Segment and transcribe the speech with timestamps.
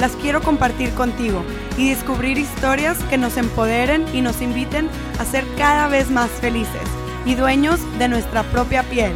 [0.00, 1.44] las quiero compartir contigo
[1.76, 4.88] y descubrir historias que nos empoderen y nos inviten
[5.18, 6.80] a ser cada vez más felices
[7.26, 9.12] y dueños de nuestra propia piel.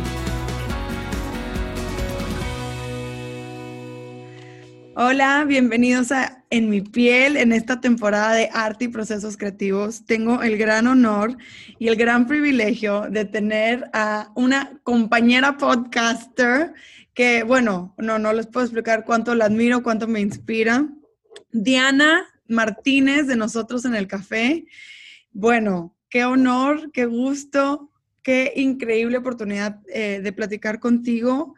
[4.95, 10.05] Hola, bienvenidos a En mi piel en esta temporada de arte y procesos creativos.
[10.05, 11.37] Tengo el gran honor
[11.79, 16.75] y el gran privilegio de tener a una compañera podcaster
[17.15, 20.89] que, bueno, no, no les puedo explicar cuánto la admiro, cuánto me inspira.
[21.53, 24.67] Diana Martínez de Nosotros en el Café.
[25.33, 27.91] Bueno, qué honor, qué gusto,
[28.23, 31.55] qué increíble oportunidad eh, de platicar contigo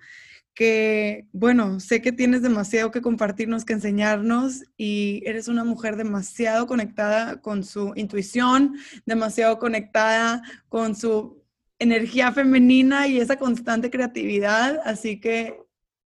[0.56, 6.67] que, bueno, sé que tienes demasiado que compartirnos, que enseñarnos y eres una mujer demasiado
[6.67, 11.45] conectada con su intuición, demasiado conectada con su
[11.78, 15.60] energía femenina y esa constante creatividad, así que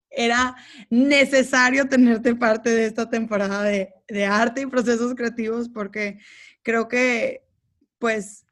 [0.09, 0.55] era
[0.89, 3.91] necesario tenerte parte de esta temporada de,
[4.25, 6.19] arte y procesos creativos porque
[6.61, 7.43] creo que,
[7.99, 8.45] pues,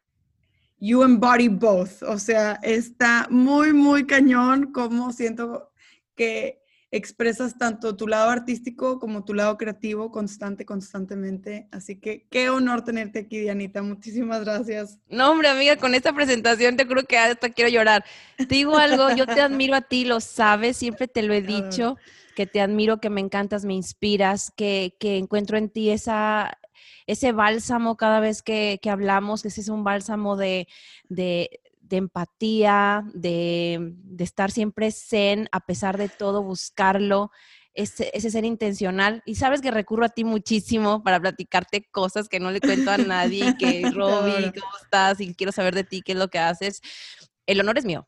[0.80, 5.72] you embody both, o sea, está muy, muy cañón como siento
[6.16, 6.63] que
[6.94, 11.68] expresas tanto tu lado artístico como tu lado creativo constante, constantemente.
[11.72, 13.82] Así que qué honor tenerte aquí, Dianita.
[13.82, 15.00] Muchísimas gracias.
[15.10, 18.06] No, hombre, amiga, con esta presentación te creo que hasta quiero llorar.
[18.38, 21.98] Te digo algo, yo te admiro a ti, lo sabes, siempre te lo he dicho,
[22.36, 26.60] que te admiro, que me encantas, me inspiras, que, que encuentro en ti esa,
[27.08, 30.68] ese bálsamo cada vez que, que hablamos, que ese es un bálsamo de,
[31.10, 37.30] de, de empatía, de, estar siempre zen, a pesar de todo, buscarlo,
[37.74, 39.22] ese, ser intencional.
[39.26, 42.98] Y sabes que recurro a ti muchísimo para platicarte cosas que no le cuento a
[42.98, 45.20] nadie, que Roby, ¿cómo estás?
[45.20, 46.82] Y quiero saber de ti, qué es lo que haces.
[47.46, 48.08] El honor es mío.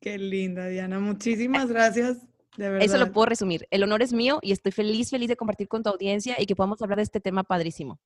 [0.00, 0.98] Qué linda, Diana.
[0.98, 2.18] Muchísimas gracias.
[2.56, 2.84] De verdad.
[2.84, 3.66] Eso lo puedo resumir.
[3.70, 6.54] El honor es mío y estoy feliz, feliz de compartir con tu audiencia y que
[6.54, 7.98] podamos hablar de este tema padrísimo.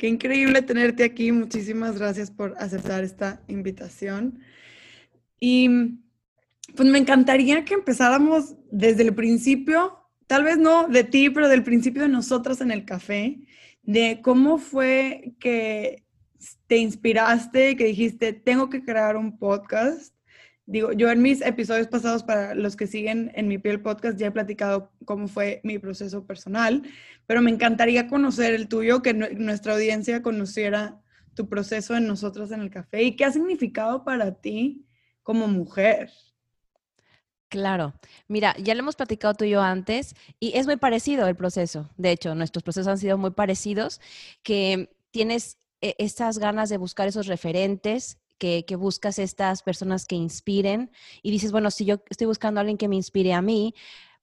[0.00, 1.30] Qué increíble tenerte aquí.
[1.30, 4.40] Muchísimas gracias por aceptar esta invitación.
[5.38, 5.68] Y
[6.74, 11.62] pues me encantaría que empezáramos desde el principio, tal vez no de ti, pero del
[11.62, 13.40] principio de nosotras en el café,
[13.82, 16.06] de cómo fue que
[16.66, 20.14] te inspiraste, que dijiste, tengo que crear un podcast
[20.66, 24.28] digo, yo en mis episodios pasados, para los que siguen en mi piel podcast, ya
[24.28, 26.82] he platicado cómo fue mi proceso personal,
[27.26, 31.00] pero me encantaría conocer el tuyo, que nuestra audiencia conociera
[31.34, 34.86] tu proceso en nosotros en el café y qué ha significado para ti
[35.22, 36.10] como mujer.
[37.48, 37.94] Claro,
[38.28, 41.90] mira, ya lo hemos platicado tú y yo antes y es muy parecido el proceso.
[41.96, 44.00] De hecho, nuestros procesos han sido muy parecidos,
[44.44, 50.90] que tienes eh, estas ganas de buscar esos referentes que, buscas estas personas que inspiren
[51.22, 53.74] y dices, bueno, si yo estoy buscando a alguien que me inspire a mí,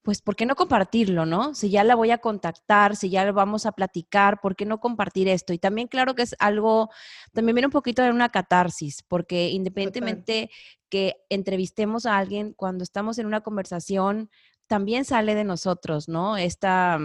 [0.02, 1.54] pues ¿por qué no compartirlo, no?
[1.54, 5.28] Si ya la voy a contactar, si ya vamos a platicar, ¿por qué no compartir
[5.28, 5.54] esto?
[5.54, 6.90] Y también claro que es algo,
[7.34, 10.50] también viene un poquito de una catarsis, porque independientemente
[10.90, 14.30] que entrevistemos a alguien, cuando estamos en una conversación,
[14.66, 16.38] también sale de nosotros, ¿no?
[16.38, 17.00] Esta,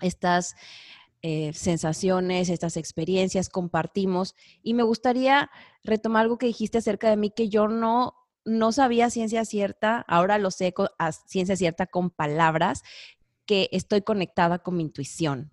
[0.00, 0.56] estas
[1.28, 4.36] eh, sensaciones, estas experiencias, compartimos.
[4.62, 5.50] Y me gustaría
[5.82, 8.14] retomar algo que dijiste acerca de mí, que yo no,
[8.44, 12.84] no sabía ciencia cierta, ahora lo sé a ciencia cierta con palabras,
[13.44, 15.50] que estoy conectada con mi intuición.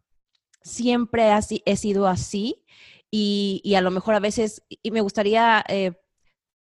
[0.62, 2.64] Siempre así, he sido así
[3.10, 5.66] y, a lo mejor a veces, y me gustaría...
[5.70, 5.94] Eh,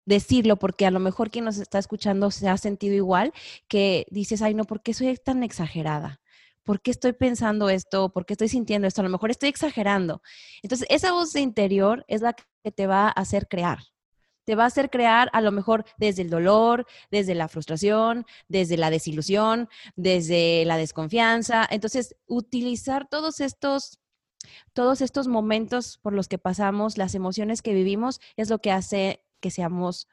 [0.04, 3.34] decirlo porque a lo mejor quien nos está escuchando se ha sentido igual,
[3.68, 6.21] que dices, ay no, ¿por qué soy tan exagerada?
[6.64, 8.10] ¿Por qué estoy pensando esto?
[8.10, 9.02] ¿Por qué estoy sintiendo esto?
[9.02, 10.22] A lo mejor estoy exagerando.
[10.62, 13.80] Entonces, esa voz interior es la que te va a hacer crear.
[14.44, 18.78] Te va a hacer crear a lo mejor desde el dolor, desde la frustración, desde
[18.78, 21.68] la desilusión, desde la desconfianza.
[21.70, 24.00] Entonces, utilizar todos estos
[24.74, 29.24] todos estos momentos por los que pasamos, las emociones que vivimos, es lo que hace
[29.40, 30.08] que seamos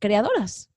[0.00, 0.73] creadoras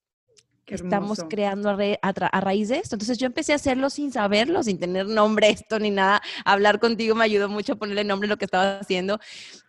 [0.75, 2.95] estamos creando a, raíz de esto.
[2.95, 6.21] Entonces yo empecé a hacerlo sin saberlo, sin tener nombre esto ni nada.
[6.45, 9.19] Hablar contigo me ayudó mucho a ponerle nombre a lo que estaba haciendo.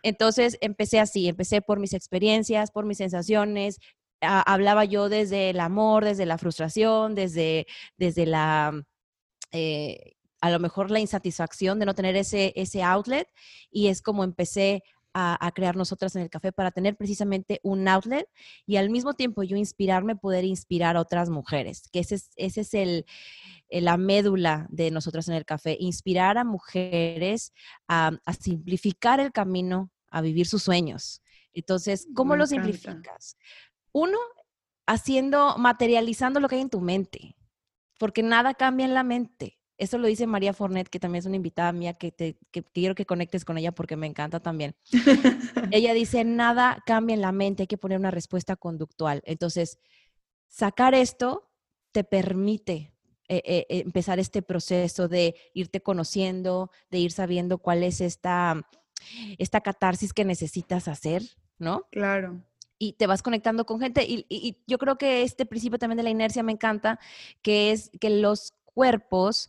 [0.02, 3.78] Entonces empecé así, empecé por mis experiencias, por mis sensaciones.
[4.20, 7.66] hablaba yo desde el amor, desde la frustración, desde,
[7.96, 8.82] desde la...
[9.52, 13.28] Eh, a lo mejor la insatisfacción de no tener ese, ese outlet
[13.70, 18.28] y es como empecé a, crear nosotras en el café para tener precisamente un outlet
[18.66, 22.60] y al mismo tiempo yo inspirarme, poder inspirar a otras mujeres, que ese es, ese
[22.60, 23.06] es el,
[23.70, 27.52] la médula de nosotras en el café, inspirar a mujeres
[27.88, 31.22] a, simplificar el camino a vivir sus sueños.
[31.52, 33.36] Entonces, ¿cómo lo simplificas?
[33.92, 34.18] Uno,
[34.86, 37.36] haciendo, materializando lo que hay en tu mente,
[37.98, 39.57] porque nada cambia en la mente.
[39.78, 42.36] Eso lo dice María Fornet, que también es una invitada mía, que, te,
[42.74, 44.74] quiero que conectes con ella porque me encanta también.
[45.70, 49.22] ella dice, nada cambia en la mente, hay que poner una respuesta conductual.
[49.24, 49.78] Entonces,
[50.48, 51.48] sacar esto
[51.92, 52.92] te permite
[53.28, 58.68] eh, eh, empezar este proceso de irte conociendo, de ir sabiendo cuál es esta,
[59.38, 61.22] esta catarsis que necesitas hacer,
[61.58, 61.86] ¿no?
[61.92, 62.42] Claro
[62.80, 64.04] y te vas conectando con gente.
[64.04, 67.00] Y, y, yo creo que este principio también de la inercia me encanta,
[67.42, 69.48] que es que los cuerpos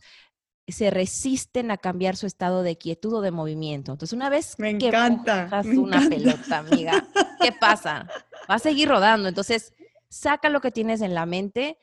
[0.66, 3.92] se resisten a cambiar su estado de quietud o de movimiento.
[3.92, 7.06] Entonces, una vez me que encanta, una pelota, amiga,
[7.40, 8.08] ¿qué pasa?
[8.50, 9.28] Va a seguir rodando.
[9.28, 9.72] Entonces,
[10.08, 11.78] saca lo que tienes en la mente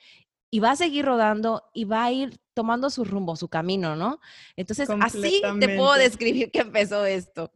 [0.52, 4.20] y va a seguir rodando y va a ir tomando su rumbo, su camino, ¿no?
[4.58, 7.50] Entonces, así te puedo describir que empezó esto.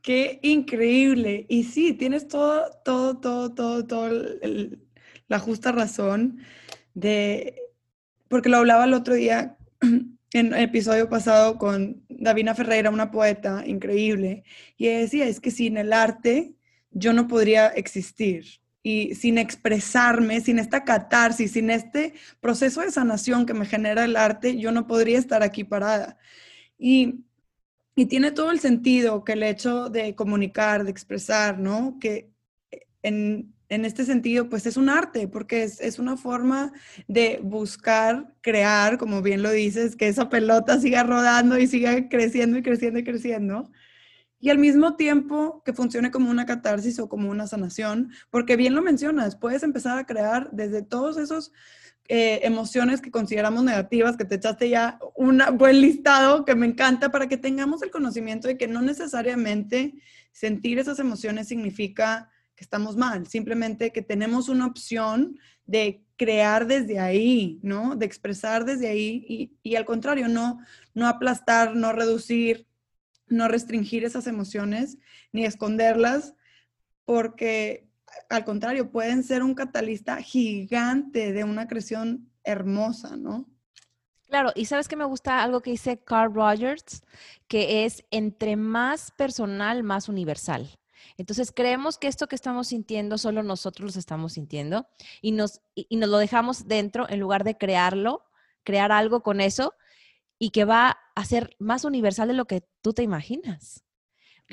[0.00, 1.46] Qué increíble.
[1.48, 4.10] Y sí, tienes todo, todo, todo, todo, todo
[5.28, 6.38] la justa razón
[6.94, 7.61] de
[8.32, 9.58] porque lo hablaba el otro día
[10.32, 14.44] en el episodio pasado con Davina Ferreira, una poeta increíble,
[14.78, 16.54] y decía, es que sin el arte
[16.92, 18.46] yo no podría existir.
[18.82, 24.16] Y sin expresarme, sin esta catarsis, sin este proceso de sanación que me genera el
[24.16, 26.16] arte, yo no podría estar aquí parada.
[26.78, 27.26] Y,
[27.94, 31.98] y tiene todo el sentido que el hecho de comunicar, de expresar, ¿no?
[32.00, 32.30] Que
[33.02, 36.74] en, en este sentido, pues es un arte, porque es, una forma
[37.08, 42.58] de buscar, crear, como bien lo dices, que esa pelota siga rodando y siga creciendo
[42.58, 43.70] y creciendo y creciendo.
[44.38, 48.74] Y al mismo tiempo que funcione como una catarsis o como una sanación, porque bien
[48.74, 51.50] lo mencionas, puedes empezar a crear desde todos esos
[52.08, 57.10] eh, emociones que consideramos negativas, que te echaste ya un buen listado que me encanta
[57.10, 59.94] para que tengamos el conocimiento de que no necesariamente
[60.30, 62.28] sentir esas emociones significa
[62.62, 67.96] estamos mal, simplemente que tenemos una opción de crear desde ahí, ¿no?
[67.96, 70.60] De expresar desde ahí y, al contrario, no,
[70.94, 72.66] no aplastar, no reducir,
[73.26, 74.98] no restringir esas emociones
[75.32, 76.34] ni esconderlas,
[77.04, 77.88] porque
[78.28, 83.48] al contrario, pueden ser un catalista gigante de una creación hermosa, ¿no?
[84.28, 87.02] Claro, y sabes que me gusta algo que dice Carl Rogers,
[87.48, 90.70] que es entre más personal, más universal.
[91.16, 94.86] Entonces creemos que esto que estamos sintiendo solo nosotros lo estamos sintiendo
[95.20, 98.24] y nos, y, nos lo dejamos dentro en lugar de crearlo,
[98.64, 99.74] crear algo con eso
[100.38, 103.84] y que va a ser más universal de lo que tú te imaginas.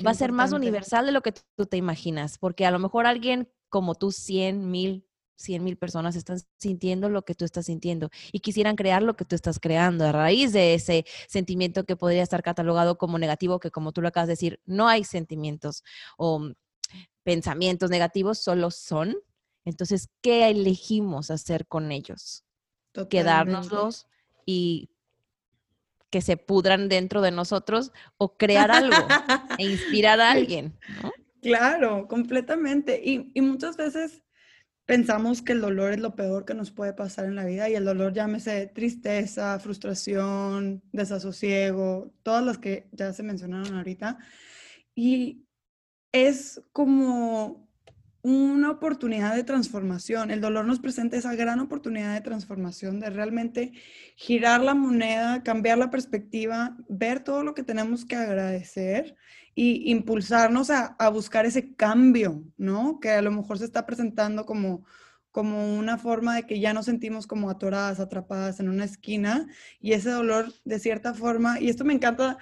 [0.04, 3.06] va a ser más universal de lo que tú te imaginas, porque a lo mejor
[3.06, 5.06] alguien como tú, 100 mil,
[5.40, 9.24] 100 mil personas están sintiendo lo que tú estás sintiendo y quisieran crear lo que
[9.24, 13.70] tú estás creando a raíz de ese sentimiento que podría estar catalogado como negativo, que
[13.70, 15.82] como tú lo acabas de decir, no hay sentimientos
[16.18, 16.50] o
[17.22, 19.16] pensamientos negativos, solo son.
[19.64, 22.44] Entonces, ¿qué elegimos hacer con ellos?
[23.08, 24.06] Quedárnoslos
[24.44, 24.90] y
[26.10, 29.06] que se pudran dentro de nosotros o crear algo
[29.58, 30.76] e inspirar a alguien.
[31.40, 33.00] Claro, completamente.
[33.02, 34.22] Y, y muchas veces
[34.90, 37.76] pensamos que el dolor es lo peor que nos puede pasar en la vida y
[37.76, 44.18] el dolor llámese tristeza, frustración, desasosiego, todas las que ya se mencionaron ahorita.
[44.92, 45.46] Y
[46.10, 47.70] es como
[48.22, 50.32] una oportunidad de transformación.
[50.32, 53.70] El dolor nos presenta esa gran oportunidad de transformación, de realmente
[54.16, 59.14] girar la moneda, cambiar la perspectiva, ver todo lo que tenemos que agradecer
[59.54, 63.00] y impulsarnos a, buscar ese cambio, ¿no?
[63.00, 64.84] Que a lo mejor se está presentando como,
[65.30, 69.46] como una forma de que ya nos sentimos como atoradas, atrapadas en una esquina
[69.80, 72.38] y ese dolor de cierta forma, y esto me encanta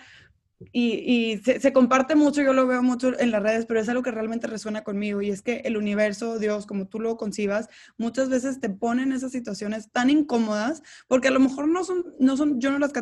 [0.73, 4.03] y, se, se, comparte mucho, yo lo veo mucho en las redes, pero es algo
[4.03, 8.29] que realmente resuena conmigo y es que el universo, Dios, como tú lo concibas, muchas
[8.29, 12.37] veces te pone en esas situaciones tan incómodas porque a lo mejor no son, no
[12.37, 12.93] son yo no las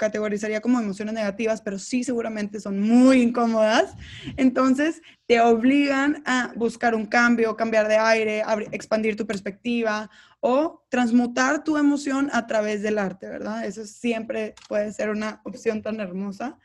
[0.00, 3.94] categorizaría como emociones negativas, pero sí seguramente son muy incómodas.
[4.38, 8.42] Entonces te obligan a buscar un cambio, cambiar de aire,
[8.72, 13.66] expandir tu perspectiva o transmutar tu emoción a través del arte, ¿verdad?
[13.66, 16.56] Eso siempre puede ser una opción tan hermosa.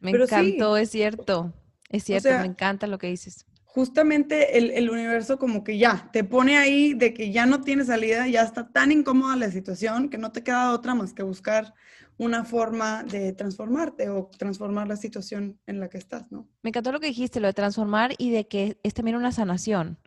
[0.00, 1.54] Me encantó, es cierto,
[1.90, 3.46] es cierto, me encanta lo que dices.
[3.66, 7.84] Justamente el, el, universo como que ya te pone ahí de que ya no tiene
[7.84, 11.72] salida, ya está tan incómoda la situación que no te queda otra más que buscar
[12.20, 16.46] una forma de transformarte o transformar la situación en la que estás, ¿no?
[16.62, 19.98] Me encantó lo que dijiste, lo de transformar y de que es también una sanación.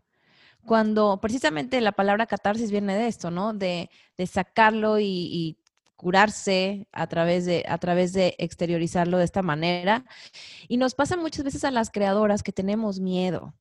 [0.64, 3.54] Cuando precisamente la palabra catarsis viene de esto, ¿no?
[3.54, 3.90] De,
[4.32, 5.58] sacarlo y, y,
[5.96, 10.06] curarse a través, de, a través de exteriorizarlo de esta manera.
[10.68, 13.56] Y nos pasa muchas veces a las creadoras que tenemos miedo.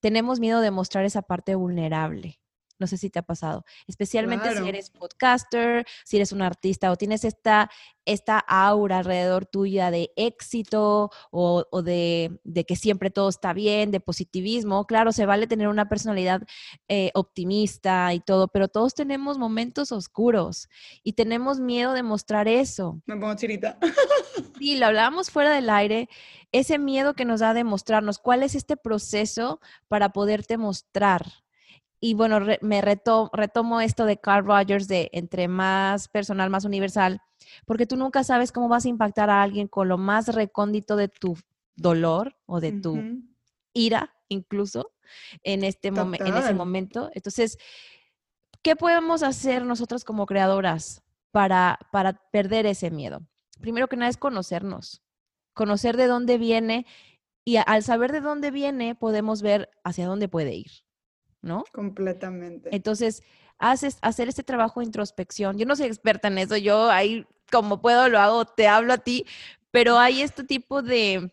[0.00, 2.40] Tenemos miedo de mostrar esa parte vulnerable.
[2.78, 6.96] No sé si te ha pasado, especialmente si eres podcaster, si eres un artista o
[6.96, 7.70] tienes esta,
[8.04, 14.86] esta aura alrededor tuya de éxito o, de, que siempre todo está bien, de positivismo.
[14.86, 16.42] Claro, se vale tener una personalidad
[16.88, 20.68] eh, optimista y todo, pero todos tenemos momentos oscuros
[21.02, 23.02] y tenemos miedo de mostrar eso.
[23.06, 23.78] Me pongo chirita.
[24.58, 26.08] Sí, lo hablábamos fuera del aire,
[26.52, 31.26] ese miedo que nos da de mostrarnos cuál es este proceso para poderte mostrar
[32.00, 37.20] y bueno, me retomo esto de Carl Rogers de entre más personal, más universal,
[37.66, 41.08] porque tú nunca sabes cómo vas a impactar a alguien con lo más recóndito de
[41.08, 41.36] tu
[41.74, 43.00] dolor o de tu
[43.72, 44.92] ira, incluso,
[45.42, 47.10] en, este en ese momento.
[47.14, 47.58] Entonces,
[48.62, 51.02] ¿qué podemos hacer nosotros como creadoras
[51.32, 53.22] para, para perder ese miedo?
[53.60, 55.02] Primero que nada es conocernos,
[55.52, 56.86] conocer de dónde viene
[57.44, 60.70] y al saber de dónde viene podemos ver hacia dónde puede ir.
[61.42, 61.64] ¿No?
[61.72, 62.68] Completamente.
[62.72, 63.22] Entonces,
[63.58, 65.58] haces, hacer este trabajo de introspección.
[65.58, 68.98] Yo no soy experta en eso, yo ahí como puedo lo hago, te hablo a
[68.98, 69.24] ti,
[69.70, 71.32] pero hay este tipo de,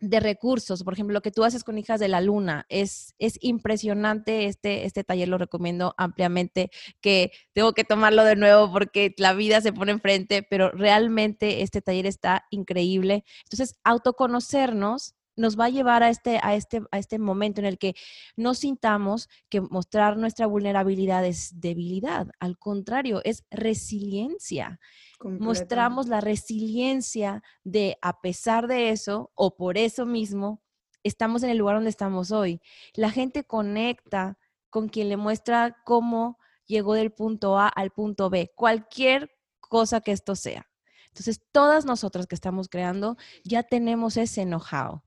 [0.00, 3.38] de recursos, por ejemplo, lo que tú haces con Hijas de la Luna, es, es
[3.40, 9.32] impresionante, este, este taller lo recomiendo ampliamente, que tengo que tomarlo de nuevo porque la
[9.32, 13.24] vida se pone enfrente, pero realmente este taller está increíble.
[13.44, 17.78] Entonces, autoconocernos nos va a llevar a este, a, este, a este momento en el
[17.78, 17.94] que
[18.36, 24.80] no sintamos que mostrar nuestra vulnerabilidad es debilidad, al contrario, es resiliencia.
[25.22, 30.60] Mostramos la resiliencia de, a pesar de eso o por eso mismo,
[31.04, 32.60] estamos en el lugar donde estamos hoy.
[32.94, 34.38] La gente conecta
[34.70, 39.30] con quien le muestra cómo llegó del punto A al punto B, cualquier
[39.60, 40.68] cosa que esto sea.
[41.08, 45.02] Entonces, todas nosotras que estamos creando ya tenemos ese know-how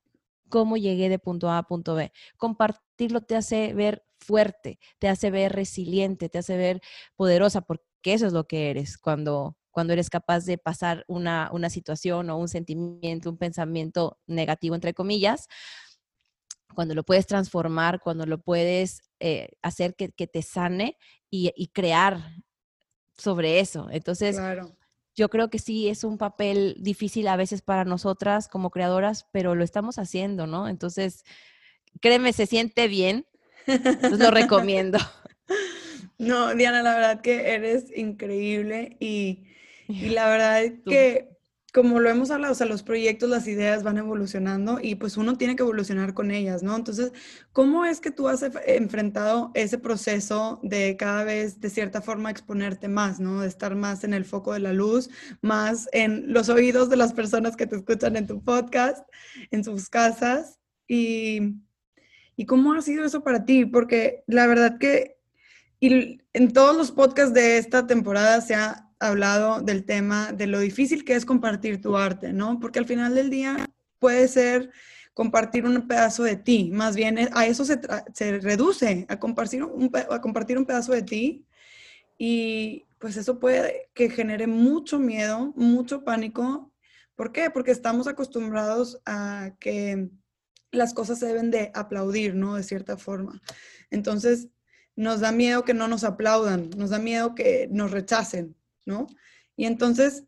[0.51, 2.12] cómo llegué de punto A a punto B.
[2.38, 6.81] Compartirlo te hace ver fuerte, te hace ver resiliente, te hace ver
[7.15, 12.29] poderosa, porque eso es lo que eres cuando, cuando eres capaz de pasar una, situación
[12.29, 15.48] o un sentimiento, un pensamiento negativo, entre comillas,
[16.75, 20.98] cuando lo puedes transformar, cuando lo puedes eh, hacer que, te sane
[21.29, 22.36] y, crear
[23.17, 23.89] sobre eso.
[23.91, 24.38] Entonces,
[25.15, 29.56] yo creo que sí es un papel difícil a veces para nosotras como creadoras, pero
[29.56, 30.68] lo estamos haciendo, ¿no?
[30.68, 31.24] Entonces,
[32.00, 33.25] créeme, se siente bien.
[33.68, 34.98] Entonces lo recomiendo.
[36.18, 39.48] No, Diana, la verdad que eres increíble y,
[39.88, 41.30] y la verdad es que
[41.73, 45.37] como lo hemos hablado, o sea, los proyectos, las ideas van evolucionando y pues uno
[45.37, 46.75] tiene que evolucionar con ellas, ¿no?
[46.75, 47.13] Entonces,
[47.53, 52.89] ¿cómo es que tú has enfrentado ese proceso de cada vez, de cierta forma, exponerte
[52.89, 53.41] más, ¿no?
[53.41, 55.09] De estar más en el foco de la luz,
[55.41, 59.07] más en los oídos de las personas que te escuchan en tu podcast,
[59.49, 60.59] en sus casas.
[60.89, 61.55] ¿Y,
[62.35, 63.65] y cómo ha sido eso para ti?
[63.65, 65.17] Porque la verdad que
[65.79, 71.03] en todos los podcasts de esta temporada se ha hablado del tema de lo difícil
[71.03, 72.60] que es compartir tu arte, ¿no?
[72.60, 73.65] Porque al final del día
[74.00, 74.72] puede ser
[75.13, 77.79] compartir un pedazo de ti, más bien a eso se,
[78.39, 81.46] reduce, a compartir, un, a compartir un pedazo de ti
[82.17, 86.72] y pues eso puede que genere mucho miedo, mucho pánico.
[87.15, 87.50] ¿Por qué?
[87.50, 90.10] Porque estamos acostumbrados a que
[90.72, 92.55] las cosas se deben de aplaudir, ¿no?
[92.55, 93.41] De cierta forma.
[93.89, 94.50] Entonces,
[94.96, 98.55] nos da miedo que no nos aplaudan, nos da miedo que nos rechacen.
[98.85, 99.07] ¿No?
[99.55, 100.23] Y entonces,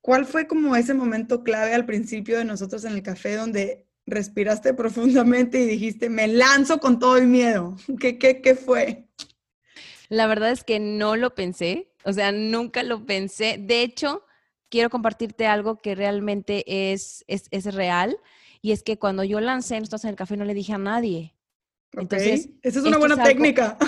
[0.00, 4.74] ¿cuál fue como ese momento clave al principio de nosotros en el café donde respiraste
[4.74, 7.76] profundamente y dijiste, me lanzo con todo el miedo?
[8.00, 9.08] ¿Qué, qué, qué fue?
[10.08, 13.56] La verdad es que no lo pensé, o sea, nunca lo pensé.
[13.58, 14.24] De hecho,
[14.68, 18.18] quiero compartirte algo que realmente es, es, es real,
[18.62, 21.34] y es que cuando yo lancé Nosotros en el Café no le dije a nadie.
[21.92, 23.76] Entonces, esa es una buena técnica.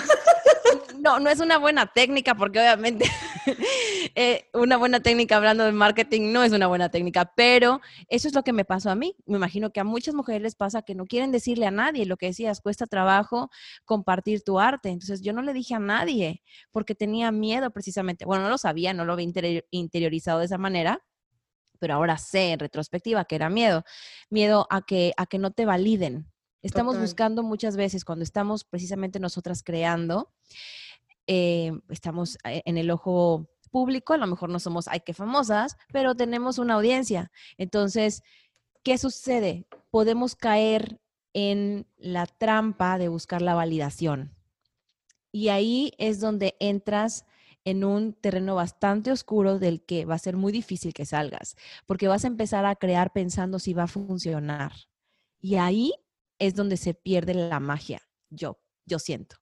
[0.99, 3.05] No, no es una buena técnica porque obviamente
[4.15, 8.33] eh, una buena técnica hablando de marketing no es una buena técnica, pero eso es
[8.33, 9.15] lo que me pasó a mí.
[9.25, 12.17] Me imagino que a muchas mujeres les pasa que no quieren decirle a nadie lo
[12.17, 13.49] que decías, cuesta trabajo
[13.85, 14.89] compartir tu arte.
[14.89, 18.25] Entonces yo no le dije a nadie porque tenía miedo precisamente.
[18.25, 21.03] Bueno, no lo sabía, no lo había interiorizado de esa manera,
[21.79, 23.83] pero ahora sé en retrospectiva que era miedo.
[24.29, 26.31] Miedo a que, a que no te validen.
[26.65, 30.33] Estamos buscando muchas veces cuando estamos precisamente nosotras creando,
[31.27, 35.77] eh, estamos eh, en el ojo público, a lo mejor no somos, ay, qué famosas,
[35.91, 37.31] pero tenemos una audiencia.
[37.57, 38.23] Entonces,
[38.83, 39.67] ¿qué sucede?
[39.91, 41.01] Podemos caer
[41.33, 44.33] en la trampa de buscar la validación.
[45.31, 47.25] Y ahí es donde entras
[47.65, 52.07] en un terreno bastante oscuro del que va a ser muy difícil que salgas, porque
[52.07, 54.71] vas a empezar a crear pensando si va a funcionar.
[55.41, 55.93] Y ahí
[56.39, 59.37] es donde se pierde la magia, yo, yo siento.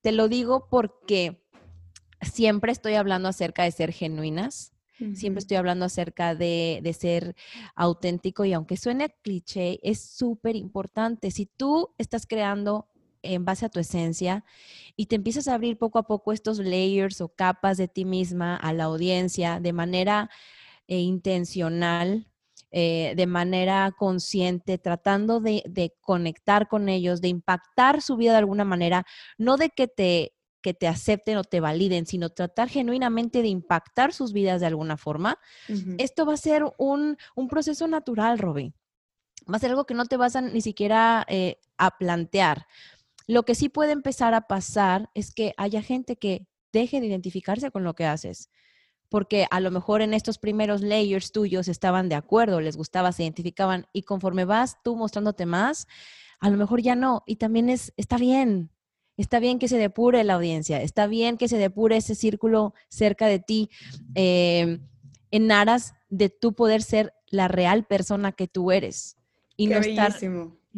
[0.00, 1.42] Te lo digo porque
[2.20, 4.72] siempre estoy hablando acerca de ser genuinas,
[5.14, 7.36] siempre estoy hablando acerca de, de, ser
[7.76, 11.30] auténtico y aunque suene cliché, es súper importante.
[11.30, 12.88] Si tú estás creando
[13.22, 14.44] en base a tu esencia
[14.96, 18.56] y te empiezas a abrir poco a poco estos layers o capas de ti misma
[18.56, 20.30] a la audiencia de manera
[20.86, 22.27] eh, intencional,
[22.70, 28.64] eh, de manera consciente, tratando de, conectar con ellos, de impactar su vida de alguna
[28.64, 29.06] manera,
[29.38, 34.12] no de que te, que te acepten o te validen, sino tratar genuinamente de impactar
[34.12, 35.38] sus vidas de alguna forma,
[35.96, 37.16] esto va a ser un,
[37.48, 38.74] proceso natural, Robin.
[39.50, 42.66] Va a ser algo que no te vas a ni siquiera eh, a plantear.
[43.26, 47.70] Lo que sí puede empezar a pasar es que haya gente que deje de identificarse
[47.70, 48.50] con lo que haces
[49.08, 53.22] porque a lo mejor en estos primeros layers tuyos estaban de acuerdo, les gustaba, se
[53.22, 55.86] identificaban y conforme vas tú mostrándote más,
[56.40, 57.22] a lo mejor ya no.
[57.26, 58.70] Y también es, está bien,
[59.16, 63.26] está bien que se depure la audiencia, está bien que se depure ese círculo cerca
[63.26, 63.70] de ti
[64.14, 64.78] eh,
[65.30, 69.16] en aras de tú poder ser la real persona que tú eres
[69.56, 70.12] y no estar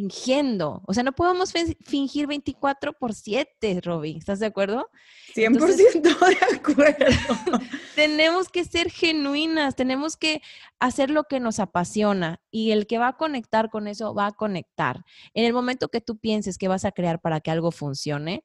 [0.00, 0.82] fingiendo.
[0.86, 1.52] O sea, no podemos
[1.84, 4.16] fingir 24 por 7, Robbie.
[4.16, 4.88] ¿Estás de acuerdo?
[5.34, 7.60] 100% de acuerdo.
[7.94, 10.40] tenemos que ser genuinas, tenemos que
[10.78, 14.32] hacer lo que nos apasiona y el que va a conectar con eso va a
[14.32, 15.04] conectar.
[15.34, 18.44] En el momento que tú pienses que vas a crear para que algo funcione,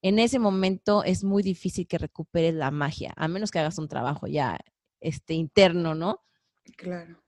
[0.00, 3.88] en ese momento es muy difícil que recuperes la magia, a menos que hagas un
[3.88, 4.58] trabajo ya
[5.00, 6.22] este, interno, ¿no?
[6.76, 7.25] Claro.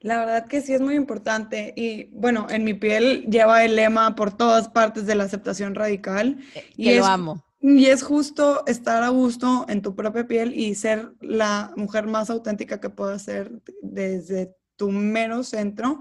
[0.00, 4.14] La verdad que sí es muy importante y bueno, en mi piel lleva el lema
[4.14, 6.38] por todas partes de la aceptación radical.
[6.54, 7.44] Eh, y lo amo.
[7.60, 12.30] Y es justo estar a gusto en tu propia piel y ser la mujer más
[12.30, 16.00] auténtica que puedas ser desde tu mero centro.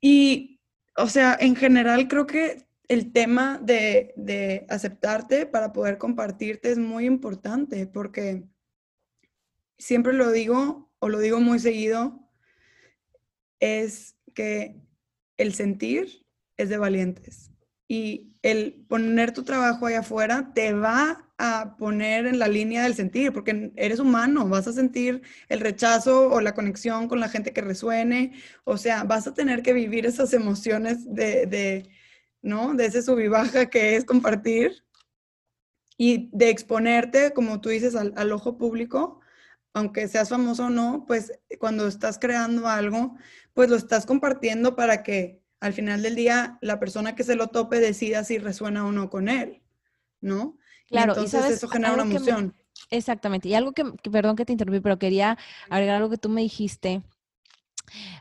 [0.00, 0.60] Y,
[0.96, 6.78] o sea, en general creo que el tema de, de aceptarte para poder compartirte es
[6.78, 8.44] muy importante porque
[9.78, 12.21] siempre lo digo o lo digo muy seguido,
[13.62, 14.76] es que
[15.36, 17.52] el sentir es de valientes
[17.86, 22.94] y el poner tu trabajo allá afuera te va a poner en la línea del
[22.94, 27.52] sentir, porque eres humano, vas a sentir el rechazo o la conexión con la gente
[27.52, 28.32] que resuene,
[28.64, 31.88] o sea, vas a tener que vivir esas emociones de, de
[32.42, 32.74] ¿no?
[32.74, 34.84] De ese sub baja que es compartir
[35.96, 39.21] y de exponerte, como tú dices, al, al ojo público,
[39.74, 43.16] aunque seas famoso o no, pues cuando estás creando algo,
[43.54, 47.48] pues lo estás compartiendo para que al final del día la persona que se lo
[47.48, 49.62] tope decida si resuena o no con él,
[50.20, 50.58] ¿no?
[50.88, 52.54] Claro, y entonces eso genera una emoción.
[52.90, 53.48] exactamente.
[53.48, 55.38] Y algo que, perdón que te interrumpí, pero quería
[55.70, 57.02] agregar algo que tú me dijiste.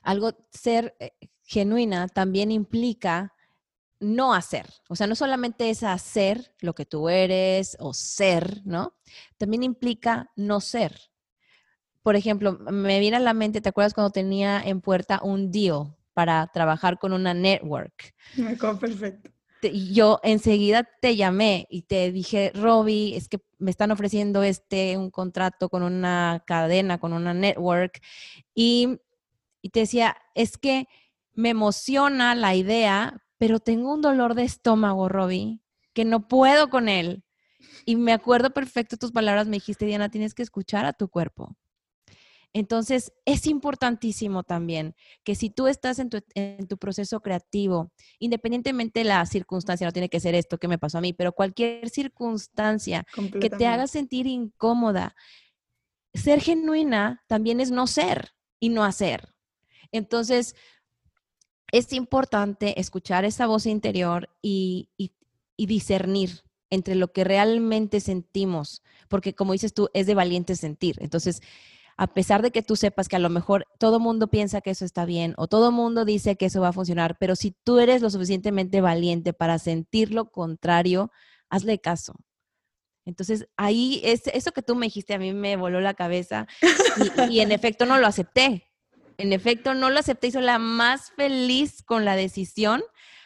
[0.03, 1.11] Algo, ser eh,
[1.43, 3.33] genuina también implica
[3.99, 4.67] no hacer.
[4.87, 8.95] O sea, no solamente es hacer lo que tú eres o ser, ¿no?
[9.37, 11.10] También implica no ser
[12.03, 15.95] por ejemplo, me viene a la mente, ¿te acuerdas cuando tenía en puerta un deal
[16.13, 18.13] para trabajar con una network?
[18.35, 19.31] Me acuerdo perfecto.
[19.61, 25.11] Yo enseguida te llamé y te dije, Robbie, es que me están ofreciendo este, un
[25.11, 28.01] contrato con una cadena, con una network.
[28.55, 28.99] Y,
[29.61, 30.87] y te decía, es que
[31.33, 35.59] me emociona la idea, pero tengo un dolor de estómago, Robbie,
[35.93, 37.23] que no puedo con él.
[37.85, 41.55] Y me acuerdo perfecto tus palabras, me dijiste, Diana, tienes que escuchar a tu cuerpo.
[42.53, 49.25] Entonces, es importantísimo también que si tú estás en tu, proceso creativo, independientemente de la
[49.25, 53.05] circunstancia, no tiene que ser esto que me pasó a mí, pero cualquier circunstancia
[53.39, 55.15] que te haga sentir incómoda,
[56.13, 59.33] ser genuina también es no ser y no hacer.
[59.93, 60.55] Entonces,
[61.71, 69.35] es importante escuchar esa voz interior y, y discernir entre lo que realmente sentimos, porque
[69.35, 70.97] como dices tú, es de valiente sentir.
[70.99, 71.41] Entonces,
[72.01, 74.85] a pesar de que tú sepas que a lo mejor todo mundo piensa que eso
[74.85, 78.01] está bien o todo mundo dice que eso va a funcionar, pero si tú eres
[78.01, 81.11] lo suficientemente valiente para sentir lo contrario,
[81.51, 82.15] hazle caso.
[83.05, 86.47] Entonces, ahí, es, eso que tú me dijiste a mí me voló la cabeza
[87.29, 88.67] y, en efecto no lo acepté.
[89.19, 92.81] En efecto, no lo acepté y soy la más feliz con la decisión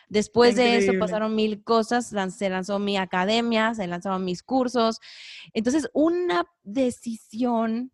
[0.09, 4.99] Después de eso pasaron mil cosas, se lanzó mi academia, se lanzaron mis cursos.
[5.53, 7.91] Entonces, una decisión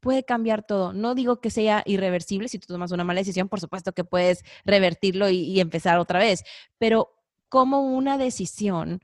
[0.00, 0.92] puede cambiar todo.
[0.92, 4.44] No digo que sea irreversible, si tú tomas una mala decisión, por supuesto que puedes
[4.64, 6.42] revertirlo y, empezar otra vez,
[6.78, 7.14] pero
[7.48, 9.02] como una decisión,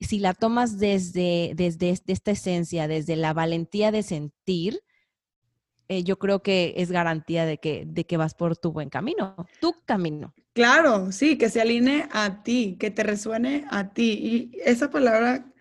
[0.00, 4.80] si la tomas desde, desde esta esencia, desde la valentía de sentir,
[5.88, 9.34] eh, yo creo que es garantía de que, de que vas por tu buen camino,
[9.60, 10.34] tu camino.
[10.52, 14.50] Claro, sí, que se alinee a ti, que te resuene a ti.
[14.54, 15.52] Y esa palabra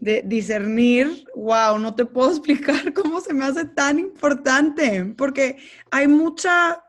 [0.00, 5.58] de discernir, wow, no te puedo explicar cómo se me hace tan importante, porque
[5.90, 6.82] hay mucha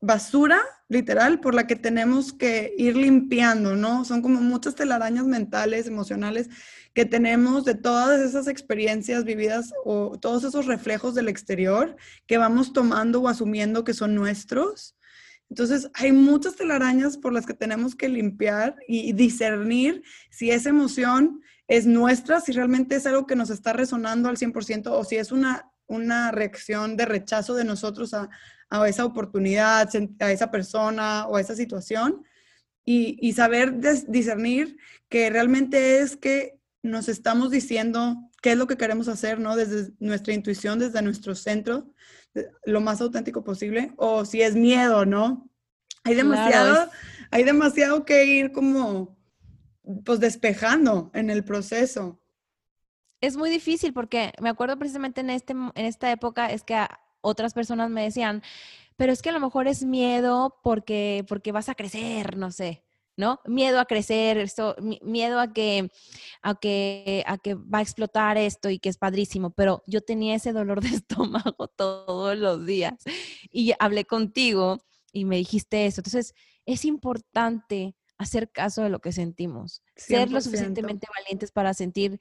[0.00, 4.04] basura, literal, por la que tenemos que ir limpiando, ¿no?
[4.06, 6.48] Son como muchas telarañas mentales, emocionales
[6.94, 12.72] que tenemos de todas esas experiencias vividas o todos esos reflejos del exterior que vamos
[12.72, 14.96] tomando o asumiendo que son nuestros.
[15.50, 21.42] Entonces, hay muchas telarañas por las que tenemos que limpiar y discernir si esa emoción
[21.70, 25.30] es nuestra, si realmente es algo que nos está resonando al 100% o si es
[25.30, 28.28] una, una reacción de rechazo de nosotros a,
[28.70, 32.24] a esa oportunidad, a esa persona o a esa situación.
[32.84, 33.74] Y, y saber
[34.08, 34.78] discernir
[35.08, 39.54] que realmente es que nos estamos diciendo qué es lo que queremos hacer, ¿no?
[39.54, 41.92] Desde nuestra intuición, desde nuestro centro,
[42.64, 45.48] lo más auténtico posible, o si es miedo, ¿no?
[46.02, 46.90] Hay demasiado,
[47.30, 49.19] hay demasiado que ir como
[50.04, 52.20] pues despejando en el proceso.
[53.20, 56.86] Es muy difícil porque me acuerdo precisamente en, este, en esta época es que
[57.20, 58.42] otras personas me decían,
[58.96, 62.84] pero es que a lo mejor es miedo porque, porque vas a crecer, no sé,
[63.16, 63.40] ¿no?
[63.44, 65.90] Miedo a crecer, esto, miedo a que,
[66.42, 70.34] a, que, a que va a explotar esto y que es padrísimo, pero yo tenía
[70.34, 72.94] ese dolor de estómago todos los días
[73.50, 74.78] y hablé contigo
[75.12, 76.00] y me dijiste eso.
[76.00, 82.20] Entonces, es importante hacer caso de lo que sentimos, ser lo suficientemente valientes para sentir.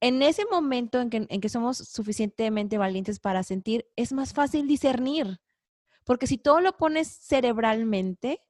[0.00, 4.66] En ese momento en que, en que somos suficientemente valientes para sentir, es más fácil
[4.66, 5.40] discernir,
[6.04, 8.40] porque si todo lo pones cerebralmente,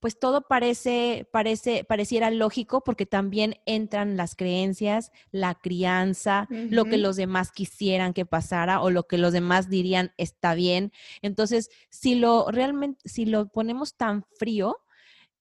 [0.00, 6.98] pues todo parece, parece, pareciera lógico porque también entran las creencias, la crianza, lo que
[6.98, 10.90] los demás quisieran que pasara o lo que los demás dirían está bien.
[11.22, 14.80] Entonces, si lo realmente, si lo ponemos tan frío,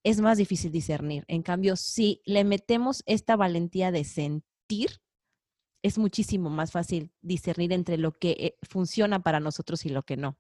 [0.03, 1.25] es más difícil discernir.
[1.27, 5.01] En cambio, si le metemos esta valentía de sentir,
[5.83, 10.17] es muchísimo más fácil discernir entre lo que eh, funciona para nosotros y lo que
[10.17, 10.37] no.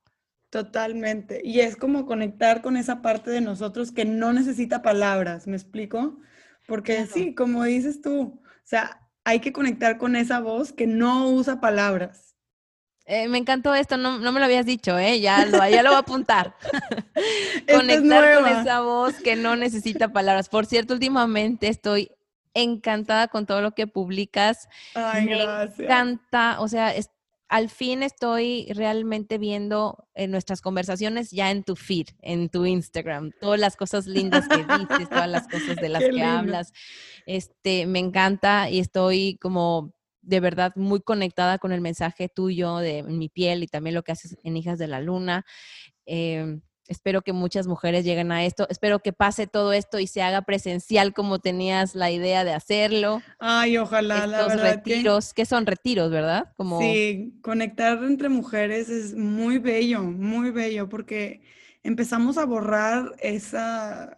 [0.49, 1.41] Totalmente.
[1.43, 6.19] Y es como conectar con esa parte de nosotros que no necesita palabras, ¿me explico?
[6.67, 11.29] Porque sí, como dices tú, o sea, hay que conectar con esa voz que no
[11.29, 12.30] usa palabras.
[13.13, 15.19] Eh, me encantó esto, no, me lo habías dicho, ¿eh?
[15.19, 16.55] Ya lo, ya lo voy a apuntar.
[17.69, 20.47] Conectar con esa voz que no necesita palabras.
[20.47, 22.09] Por cierto, últimamente estoy
[22.53, 24.69] encantada con todo lo que publicas.
[24.95, 26.93] Ay, me encanta, o sea,
[27.49, 33.31] al fin estoy realmente viendo en nuestras conversaciones ya en tu feed, en tu Instagram,
[33.41, 36.71] todas las cosas lindas que dices, todas las cosas de las que hablas.
[37.25, 43.03] Este, me encanta y estoy como de verdad muy conectada con el mensaje tuyo de
[43.03, 45.45] mi piel y también lo que haces en Hijas de la Luna.
[46.05, 48.67] Em, espero que muchas mujeres lleguen a esto.
[48.69, 53.21] Espero que pase todo esto y se haga presencial como tenías la idea de hacerlo.
[53.39, 55.45] Ay, ojalá, la verdad retiros, que...
[55.45, 56.51] son retiros, ¿verdad?
[56.57, 56.79] Como...
[56.79, 61.41] Sí, conectar entre mujeres es muy bello, muy bello, porque
[61.83, 64.17] empezamos a borrar esa,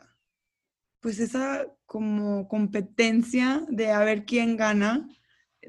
[0.99, 5.07] pues esa como competencia de a ver quién gana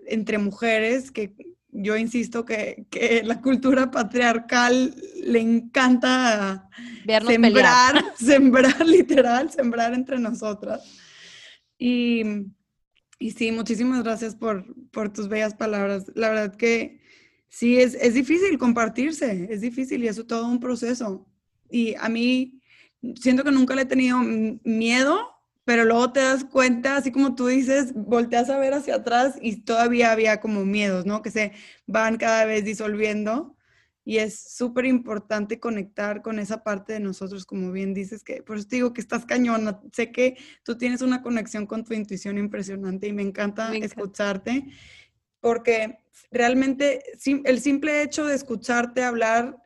[0.07, 1.35] entre mujeres, que
[1.75, 2.87] yo insisto que,
[3.25, 6.69] la cultura patriarcal le encanta
[7.27, 10.83] sembrar, sembrar literal, sembrar entre nosotras.
[11.77, 12.23] Y,
[13.19, 16.05] y sí, muchísimas gracias por, por, tus bellas palabras.
[16.15, 17.01] La verdad que
[17.49, 21.27] sí, es, es difícil compartirse, es difícil y eso todo un proceso.
[21.69, 22.63] Y a mí
[23.17, 24.21] siento que nunca le he tenido
[24.63, 25.34] miedo
[25.65, 29.63] pero luego te das cuenta, así como tú dices, volteas a ver hacia atrás y
[29.63, 31.23] todavía había como miedos, ¿no?
[31.23, 31.53] Que se
[31.87, 33.57] van cada vez disolviendo
[34.05, 38.59] y es súper importante conectar con esa parte de nosotros, como bien dices, que por
[38.59, 42.37] eso te digo que estás cañona, sé que tú tienes una conexión con tu intuición
[42.37, 43.87] impresionante y me encanta, me encanta.
[43.87, 44.67] escucharte,
[45.41, 45.99] porque
[46.31, 47.03] realmente
[47.45, 49.64] el simple hecho de escucharte hablar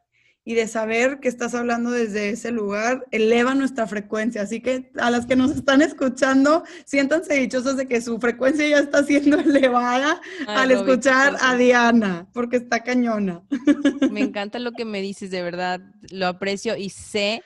[0.49, 4.41] y de saber que estás hablando desde ese lugar eleva nuestra frecuencia.
[4.41, 8.79] Así que a las que nos están escuchando, siéntanse dichosas de que su frecuencia ya
[8.79, 13.43] está siendo elevada al escuchar a Diana, porque está cañona.
[14.11, 17.43] Me encanta lo que me dices, de verdad, lo aprecio y sé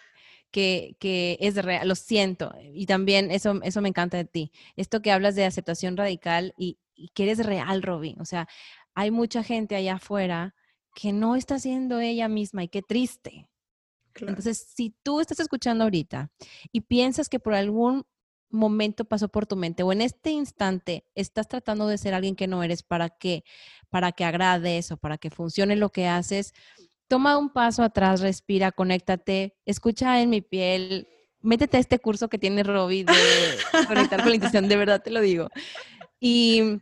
[0.52, 2.54] que, que es real, lo siento.
[2.72, 4.52] Y también eso, eso me encanta de ti.
[4.76, 6.78] Esto que hablas de aceptación radical y,
[7.14, 8.20] que eres real, Robin.
[8.20, 8.46] O sea,
[8.94, 10.54] hay mucha gente allá afuera
[10.94, 13.48] que no está siendo ella misma y qué triste.
[14.14, 16.30] Entonces, si tú estás escuchando ahorita
[16.70, 18.04] y piensas que por algún
[18.50, 22.46] momento pasó por tu mente o en este instante estás tratando de ser alguien que
[22.46, 23.44] no eres para que
[23.88, 26.52] para que agrades o para que funcione lo que haces,
[27.08, 31.08] toma un paso atrás, respira, conéctate, escucha en mi piel,
[31.40, 35.10] métete a este curso que tiene Robbie de conectar con la intuición, de verdad te
[35.10, 35.48] lo digo.
[36.20, 36.78] Y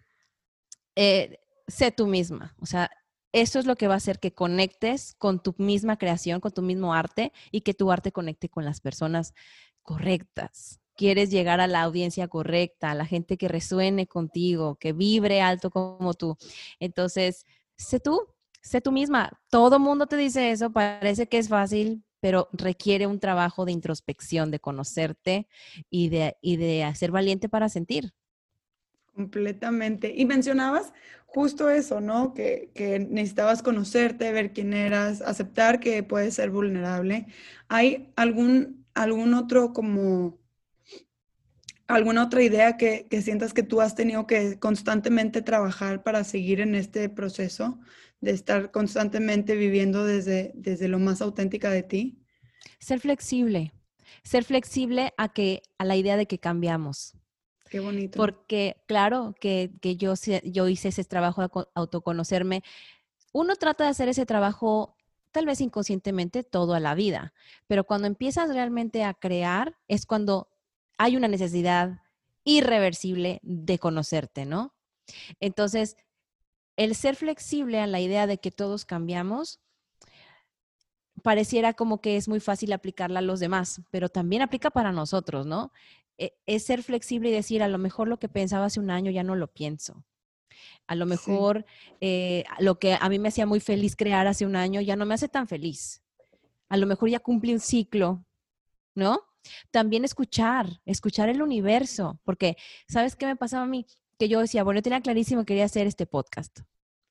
[0.95, 2.91] eh, sé tú misma, o sea,
[3.33, 6.63] eso es lo que va a hacer que conectes con tu misma creación, con tu
[6.63, 9.35] mismo arte y que tu arte conecte con las personas
[9.83, 10.81] correctas.
[10.97, 15.71] Quieres llegar a la audiencia correcta, a la gente que resuene contigo, que vibre alto
[15.71, 16.37] como tú.
[16.79, 18.21] Entonces, sé tú,
[18.61, 19.41] sé tú misma.
[19.49, 24.51] Todo mundo te dice eso, parece que es fácil, pero requiere un trabajo de introspección,
[24.51, 25.49] de conocerte
[25.89, 28.13] y de, y de ser valiente para sentir.
[29.15, 30.13] Completamente.
[30.15, 30.93] Y mencionabas
[31.33, 32.35] justo eso, ¿no?
[32.35, 37.27] Que, que, necesitabas conocerte, ver quién eras, aceptar que puedes ser vulnerable.
[37.69, 40.41] ¿Hay algún, algún otro como
[41.91, 46.75] alguna otra idea que, sientas que tú has tenido que constantemente trabajar para seguir en
[46.75, 47.79] este proceso
[48.21, 52.19] de estar constantemente viviendo desde, desde lo más auténtica de ti?
[52.79, 53.73] Ser flexible,
[54.23, 57.15] ser flexible a, que, a la idea de que cambiamos.
[57.71, 58.19] Qué bonito.
[58.19, 62.63] Porque claro que, yo, yo hice ese trabajo de autoconocerme.
[63.33, 64.97] Uno trata de hacer ese trabajo
[65.31, 67.33] tal vez inconscientemente toda la vida,
[67.69, 70.49] pero cuando empiezas realmente a crear es cuando
[70.99, 72.03] hay una necesidad
[72.43, 74.75] irreversible de conocerte, ¿no?
[75.39, 75.97] Entonces,
[76.77, 79.61] el ser flexible a la idea de que todos cambiamos,
[81.23, 85.47] pareciera como que es muy fácil aplicarla a los demás, pero también aplica para nosotros,
[85.47, 85.71] ¿no?
[86.21, 89.11] E, es ser flexible y decir, a lo mejor lo que pensaba hace un año
[89.11, 90.05] ya no lo pienso.
[90.87, 91.65] A lo mejor
[92.03, 95.07] eh, lo que a mí me hacía muy feliz crear hace un año ya no
[95.07, 96.03] me hace tan feliz.
[96.69, 98.27] A lo mejor ya cumplí un ciclo,
[98.95, 99.23] ¿no?
[99.71, 103.87] También escuchar, escuchar el universo, porque ¿sabes qué me pasaba a mí?
[104.19, 106.61] Que yo decía, bueno, yo tenía clarísimo que quería hacer este podcast.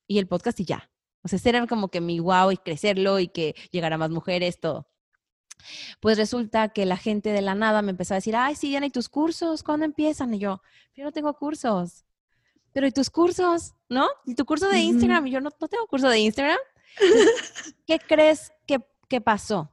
[0.06, 0.90] Y el podcast y ya.
[1.22, 4.60] O sea, ese era como que mi wow y crecerlo y que llegara más mujeres,
[4.60, 4.89] todo.
[6.00, 8.86] Pues resulta que la gente de la nada me empezó a decir, ay, sí, Diana,
[8.86, 9.62] ¿y tus cursos?
[9.62, 10.34] ¿Cuándo empiezan?
[10.34, 10.62] Y yo,
[10.94, 12.04] yo no tengo cursos.
[12.72, 13.74] Pero ¿y tus cursos?
[13.88, 14.08] ¿No?
[14.26, 15.26] ¿Y tu curso de Instagram?
[15.26, 16.58] Y yo no, no tengo curso de Instagram.
[17.86, 19.72] ¿Qué crees que, que pasó?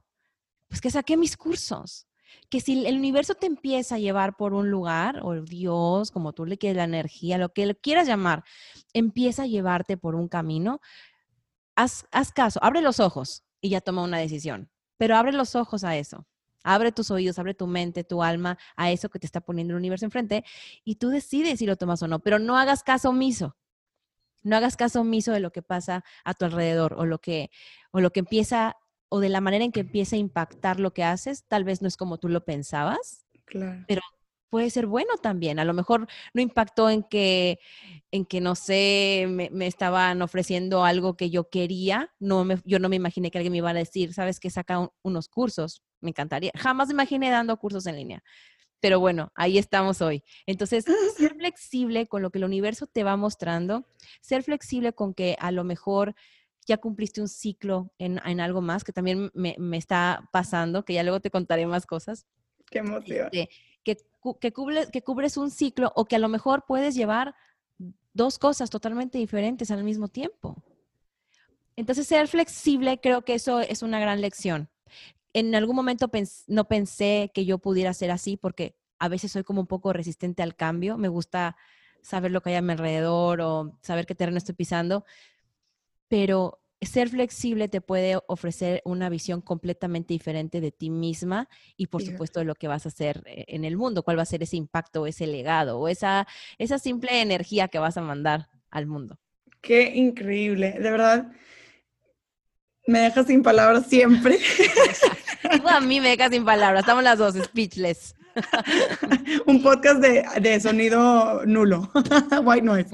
[0.68, 2.08] Pues que saqué mis cursos
[2.48, 6.46] que si el universo te empieza a llevar por un lugar, o Dios, como tú
[6.46, 8.44] le quieres la energía, lo que le quieras llamar,
[8.92, 10.80] empieza a llevarte por un camino,
[11.76, 15.84] haz, haz caso, abre los ojos y ya toma una decisión, pero abre los ojos
[15.84, 16.26] a eso.
[16.64, 19.78] Abre tus oídos, abre tu mente, tu alma a eso que te está poniendo el
[19.78, 20.44] universo enfrente
[20.84, 23.56] y tú decides si lo tomas o no, pero no hagas caso omiso.
[24.42, 27.50] No hagas caso omiso de lo que pasa a tu alrededor o lo que,
[27.90, 28.76] o lo que empieza
[29.08, 31.88] o de la manera en que empieza a impactar lo que haces, tal vez no
[31.88, 33.84] es como tú lo pensabas, claro.
[33.88, 34.02] pero
[34.50, 35.58] puede ser bueno también.
[35.58, 37.58] A lo mejor no impactó en que,
[38.10, 42.14] en que no sé, me, estaban ofreciendo algo que yo quería.
[42.18, 44.90] No me, yo no me imaginé que alguien me iba a decir, sabes que saca
[45.02, 45.82] unos cursos.
[46.00, 46.52] Me encantaría.
[46.56, 48.22] Jamás me imaginé dando cursos en línea.
[48.80, 50.22] Pero bueno, ahí estamos hoy.
[50.46, 50.84] Entonces,
[51.16, 53.86] ser flexible con lo que el universo te va mostrando,
[54.20, 56.14] ser flexible con que a lo mejor
[56.66, 61.18] ya cumpliste un ciclo en, algo más que también me, está pasando, que ya luego
[61.18, 62.26] te contaré más cosas.
[62.70, 63.30] Qué emoción.
[63.32, 63.48] Este,
[63.84, 63.96] que,
[64.40, 64.52] que,
[64.92, 67.34] que cubres un ciclo o que a lo mejor puedes llevar
[68.12, 70.62] dos cosas totalmente diferentes al mismo tiempo.
[71.76, 74.68] Entonces, ser flexible, creo que eso es una gran lección.
[75.32, 76.10] En algún momento
[76.48, 80.42] no pensé que yo pudiera ser así porque a veces soy como un poco resistente
[80.42, 80.98] al cambio.
[80.98, 81.56] Me gusta
[82.02, 85.04] saber lo que hay a mi alrededor o saber qué terreno estoy pisando
[86.08, 92.02] pero ser flexible te puede ofrecer una visión completamente diferente de ti misma y por
[92.02, 94.42] supuesto de lo que vas a hacer eh, en el mundo, cuál va a ser
[94.42, 96.26] ese impacto, ese legado o esa,
[96.58, 99.18] esa simple energía que vas a mandar al mundo.
[99.60, 101.32] Qué increíble, de verdad.
[102.86, 104.38] Me dejas sin palabras siempre.
[105.66, 108.14] a mí me dejas sin palabras, estamos las dos, speechless.
[109.46, 111.90] Un podcast de, sonido nulo.
[112.44, 112.90] White noise.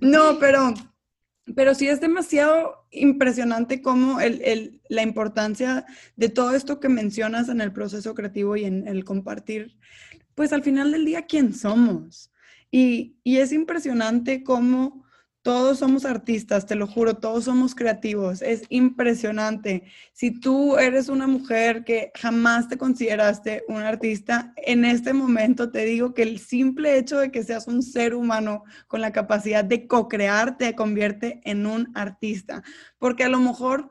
[0.00, 0.74] No, pero,
[1.54, 5.84] pero sí es demasiado impresionante cómo el, la importancia
[6.16, 9.76] de todo esto que mencionas en el proceso creativo y en el compartir,
[10.34, 12.30] pues al final del día, quién somos.
[12.70, 15.03] Y, y es impresionante cómo
[15.44, 18.40] todos somos artistas, te lo juro, todos somos creativos.
[18.40, 19.82] Es impresionante.
[20.14, 25.84] Si tú eres una mujer que jamás te consideraste un artista, en este momento te
[25.84, 29.86] digo que el simple hecho de que seas un ser humano con la capacidad de
[29.86, 32.62] co-crear te convierte en un artista.
[32.98, 33.90] Porque a lo mejor,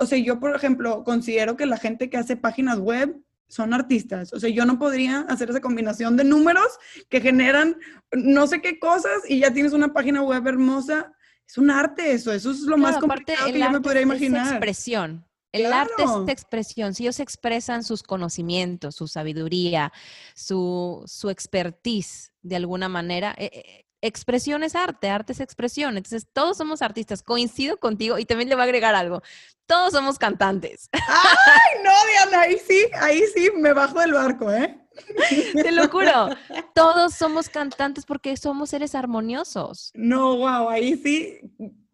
[0.00, 3.14] o sea, yo por ejemplo considero que la gente que hace páginas web
[3.52, 4.32] son artistas.
[4.32, 6.78] O sea, yo no podría hacer esa combinación de números
[7.10, 7.76] que generan
[8.10, 11.12] no sé qué cosas y ya tienes una página web hermosa.
[11.46, 14.46] Es un arte eso, eso es lo más complicado que yo me podría imaginar.
[14.46, 15.26] Es expresión.
[15.52, 16.94] El arte es expresión.
[16.94, 19.92] Si ellos expresan sus conocimientos, su sabiduría,
[20.34, 25.96] su, su expertise de alguna manera, eh, eh, expresión es arte, arte es expresión.
[25.96, 27.22] Entonces, todos somos artistas.
[27.22, 29.22] Coincido contigo y también le voy a agregar algo.
[29.66, 30.90] Todos somos cantantes.
[30.92, 32.42] ¡Ay, no, Diana!
[32.42, 34.78] Ahí sí, ahí sí me bajo del barco, ¿eh?
[35.54, 36.28] Te lo juro.
[36.74, 39.90] Todos somos cantantes porque somos seres armoniosos.
[39.94, 41.40] No, wow, ahí sí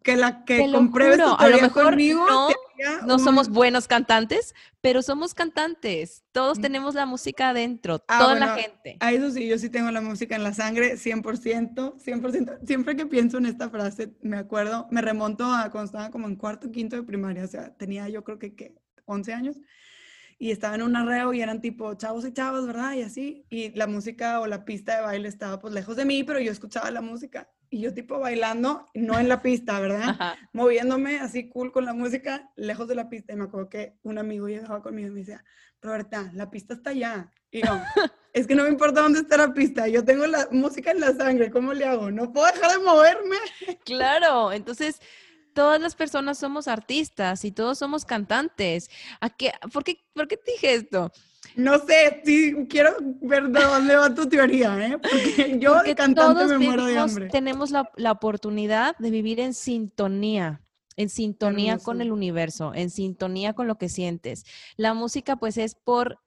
[0.09, 2.49] que la que compruebes a lo mejor no,
[3.05, 6.23] no somos buenos cantantes, pero somos cantantes.
[6.31, 6.61] Todos mm.
[6.61, 8.97] tenemos la música adentro, ah, toda la gente.
[8.99, 12.59] A eso sí, yo sí tengo la música en la sangre, 100%, 100%.
[12.65, 16.35] Siempre que pienso en esta frase, me acuerdo, me remonto a cuando estaba como en
[16.35, 19.57] cuarto, quinto de primaria, o sea, tenía yo creo que, que 11 años
[20.41, 22.93] y estaba en un arreo y eran tipo chavos y chavos, ¿verdad?
[22.93, 26.23] Y así, y la música o la pista de baile estaba pues lejos de mí,
[26.23, 30.37] pero yo escuchaba la música y yo tipo bailando, no en la pista, ¿verdad?
[30.53, 33.33] Moviéndome así cool con la música, lejos de la pista.
[33.33, 35.43] Y me acuerdo que un amigo llegaba conmigo y me decía,
[35.81, 37.31] Roberta, la pista está allá.
[37.51, 37.71] Y yo,
[38.33, 41.13] es que no me importa dónde está la pista, yo tengo la música en la
[41.13, 42.11] sangre, ¿cómo le hago?
[42.11, 43.37] No puedo dejar de moverme.
[43.85, 45.01] Claro, entonces
[45.53, 48.89] todas las personas somos artistas y todos somos cantantes.
[49.19, 51.11] ¿A qué, por, qué, ¿Por qué te dije esto?
[51.55, 54.97] No sé, sí, quiero ver de dónde va tu teoría, ¿eh?
[54.97, 57.27] Porque yo cantante me muero de hambre.
[57.29, 60.61] Tenemos la, la, oportunidad de vivir en sintonía,
[60.95, 64.45] en sintonía con el universo, en sintonía con lo que sientes.
[64.77, 66.19] La música, pues, es por,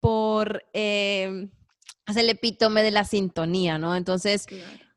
[0.00, 1.48] por, eh,
[2.06, 3.96] es el epítome de la sintonía, ¿no?
[3.96, 4.46] Entonces,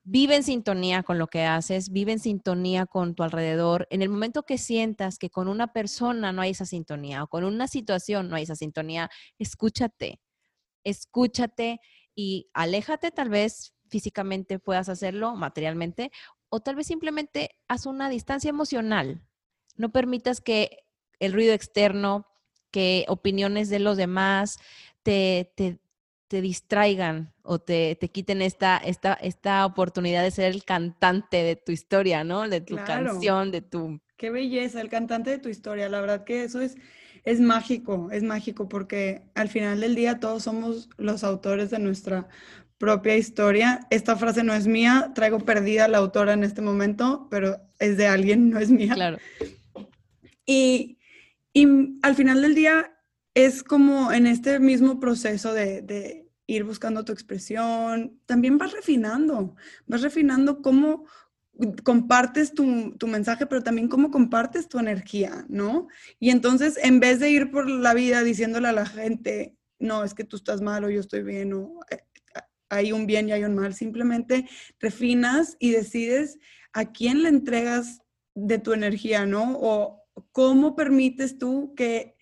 [0.10, 3.88] vive en sintonía con lo que haces, vive en sintonía con tu alrededor.
[3.90, 7.44] En el momento que sientas que con una persona no hay esa sintonía o con
[7.44, 10.22] una situación no hay esa sintonía, escúchate,
[10.86, 11.82] escúchate
[12.16, 16.12] y aléjate tal vez físicamente puedas hacerlo, materialmente,
[16.48, 19.22] o tal vez simplemente haz una distancia emocional.
[19.76, 20.86] No permitas que
[21.20, 22.28] el ruido externo,
[22.72, 24.58] que opiniones de los demás
[25.04, 25.82] te, te,
[26.28, 31.56] te distraigan o te, te, quiten esta, esta, esta oportunidad de ser el cantante de
[31.56, 32.48] tu historia, ¿no?
[32.48, 34.00] De tu canción, de tu...
[34.18, 35.90] Qué belleza, el cantante de tu historia.
[35.90, 36.76] La verdad que eso es,
[37.24, 42.28] es mágico, es mágico porque al final del día todos somos los autores de nuestra
[42.78, 43.88] propia historia.
[43.90, 48.08] Esta frase no es mía, traigo perdida la autora en este momento, pero es de
[48.08, 48.94] alguien, no es mía.
[48.94, 49.18] Claro.
[50.46, 50.98] Y,
[51.54, 51.68] y
[52.02, 52.97] al final del día
[53.38, 60.02] es como en este mismo proceso de, ir buscando tu expresión, también vas refinando, vas
[60.02, 61.06] refinando cómo
[61.84, 62.66] compartes tu,
[63.06, 65.88] mensaje, pero también cómo compartes tu energía, ¿no?
[66.20, 70.16] Y entonces, en vez de ir por la vida diciéndole a la gente, no, es
[70.16, 72.00] que tú estás mal o yo estoy bien, o eh,
[72.70, 76.40] hay un bien y hay un mal, simplemente refinas y decides
[76.74, 78.00] a quién le entregas
[78.34, 79.60] de tu energía, ¿no?
[79.60, 82.17] O cómo permites tú que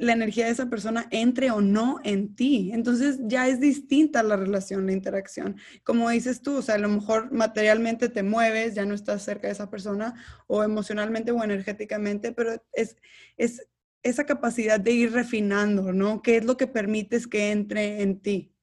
[0.00, 2.70] la energía de esa persona entre o no en ti.
[2.72, 5.56] Entonces ya es distinta la relación, la interacción.
[5.82, 9.48] Como dices tú, o sea, a lo mejor materialmente te mueves, ya no estás cerca
[9.48, 10.14] de esa persona,
[10.46, 12.96] o emocionalmente o energéticamente, pero es,
[13.36, 13.68] es
[14.02, 16.22] esa capacidad de ir refinando, ¿no?
[16.22, 18.53] ¿Qué es lo que permites que entre en ti?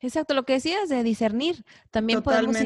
[0.00, 2.56] Exacto, lo que decías de discernir, también podemos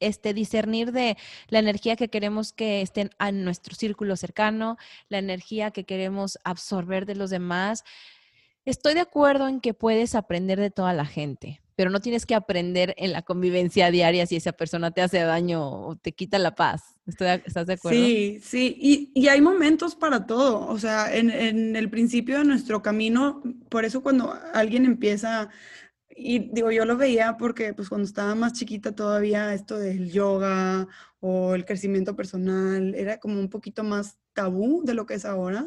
[0.00, 1.16] este, discernir de
[1.48, 4.76] la energía que queremos que esté en nuestro círculo cercano,
[5.08, 7.84] la energía que queremos absorber de los demás.
[8.64, 12.36] Estoy de acuerdo en que puedes aprender de toda la gente, pero no tienes que
[12.36, 16.54] aprender en la convivencia diaria si esa persona te hace daño o te quita la
[16.54, 16.96] paz.
[17.06, 17.98] ¿Estás de acuerdo?
[17.98, 20.68] Sí, sí, y, y hay momentos para todo.
[20.68, 25.48] O sea, en, en el principio de nuestro camino, por eso cuando alguien empieza
[26.24, 30.88] y digo, yo lo veía porque pues cuando estaba más chiquita todavía esto del yoga
[31.20, 35.66] o el crecimiento personal era como un poquito más tabú de lo que es ahora.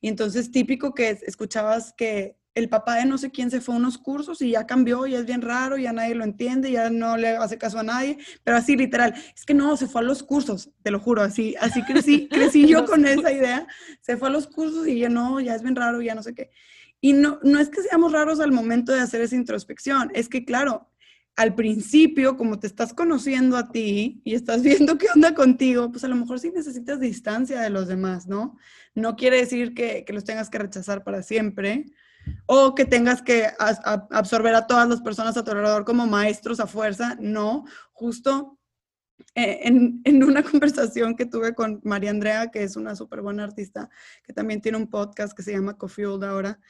[0.00, 3.78] Y entonces típico que escuchabas que el papá de no sé quién se fue a
[3.78, 7.16] unos cursos y ya cambió, ya es bien raro, ya nadie lo entiende, ya no
[7.16, 10.22] le hace caso a nadie, pero así literal, es que no, se fue a los
[10.22, 13.66] cursos, te lo juro, así, así crecí, crecí yo con esa idea,
[14.00, 16.34] se fue a los cursos y ya no, ya es bien raro, ya no sé
[16.34, 16.50] qué.
[17.00, 20.44] Y no, no es que seamos raros al momento de hacer esa introspección, es que
[20.44, 20.90] claro,
[21.38, 26.02] al principio, como te estás conociendo a ti y estás viendo qué onda contigo, pues
[26.02, 28.56] a lo mejor sí necesitas distancia de los demás, ¿no?
[28.96, 31.86] No quiere decir que, los tengas que rechazar para siempre
[32.46, 36.66] o que tengas que absorber a todas las personas a tu alrededor como maestros a
[36.66, 38.58] fuerza, no, justo
[39.34, 43.88] en, en, una conversación que tuve con María Andrea, que es una súper buena artista,
[44.24, 46.60] que también tiene un podcast que se llama Coffee ahora,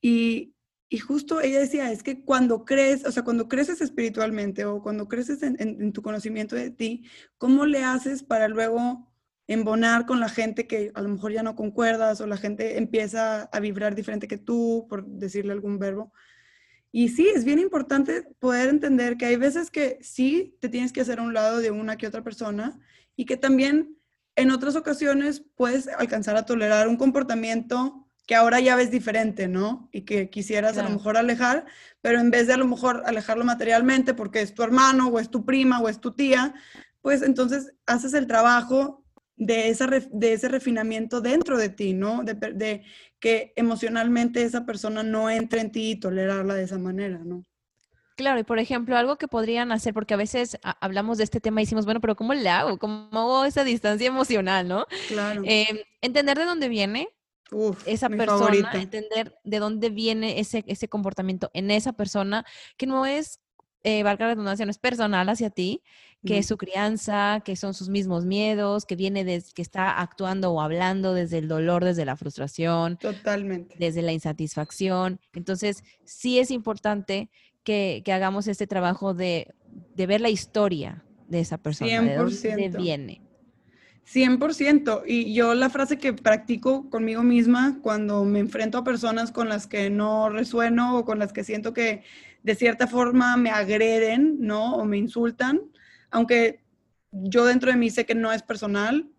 [0.00, 0.54] y
[0.92, 5.08] y justo ella decía, es que cuando crees, o sea, cuando creces espiritualmente o cuando
[5.08, 9.10] creces en, tu conocimiento de ti, ¿cómo le haces para luego
[9.46, 13.44] embonar con la gente que a lo mejor ya no concuerdas o la gente empieza
[13.44, 16.12] a vibrar diferente que tú, por decirle algún verbo?
[16.94, 21.00] Y sí, es bien importante poder entender que hay veces que sí te tienes que
[21.00, 22.78] hacer a un lado de una que otra persona
[23.16, 23.96] y que también
[24.36, 29.88] en otras ocasiones puedes alcanzar a tolerar un comportamiento que ahora ya ves diferente, ¿no?
[29.90, 31.64] Y que quisieras a lo mejor alejar,
[32.02, 35.30] pero en vez de a lo mejor alejarlo materialmente porque es tu hermano o es
[35.30, 36.54] tu prima o es tu tía,
[37.00, 39.01] pues entonces haces el trabajo
[39.46, 42.22] de, esa, de ese refinamiento dentro de ti, ¿no?
[42.22, 42.84] De, de,
[43.18, 47.44] que emocionalmente esa persona no entre en ti y tolerarla de esa manera, ¿no?
[48.16, 51.60] Claro, y por ejemplo, algo que podrían hacer, porque a veces hablamos de este tema
[51.60, 52.78] y decimos, bueno, pero ¿cómo le hago?
[52.78, 54.86] ¿Cómo hago esa distancia emocional, no?
[55.08, 55.42] Claro.
[55.44, 57.08] Eh, entender de dónde viene,
[57.86, 62.44] esa persona, entender de dónde viene ese, ese comportamiento en esa persona,
[62.76, 63.40] que no es,
[63.82, 65.82] eh, valga la redundancia, no es personal hacia ti,
[66.24, 70.52] que es su crianza, que son sus mismos miedos, que viene desde que está actuando
[70.52, 72.96] o hablando desde el dolor, desde la frustración.
[72.96, 73.74] Totalmente.
[73.78, 75.20] Desde la insatisfacción.
[75.32, 77.28] Entonces, sí es importante
[77.64, 79.52] que, que hagamos este trabajo de,
[79.94, 82.40] de, ver la historia de esa persona, 100%.
[82.40, 83.22] de dónde viene.
[84.06, 85.02] 100%.
[85.06, 89.66] Y yo la frase que practico conmigo misma cuando me enfrento a personas con las
[89.66, 92.02] que no resueno o con las que siento que
[92.42, 94.76] de cierta forma me agreden, ¿no?
[94.76, 95.60] O me insultan,
[96.12, 96.62] aunque
[97.10, 99.10] yo dentro de mí sé que no es personal,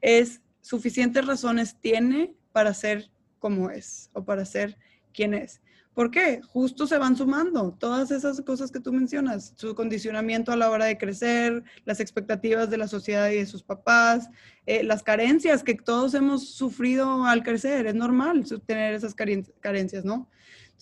[0.00, 4.76] es suficientes razones tiene para ser como es o para ser
[5.12, 5.60] quien es.
[5.94, 6.40] ¿Por qué?
[6.42, 10.84] Justo se van sumando todas esas cosas que tú mencionas, su condicionamiento a la hora
[10.84, 14.30] de crecer, las expectativas de la sociedad y de sus papás,
[14.66, 17.86] eh, las carencias que todos hemos sufrido al crecer.
[17.86, 20.28] Es normal tener esas carencias, ¿no?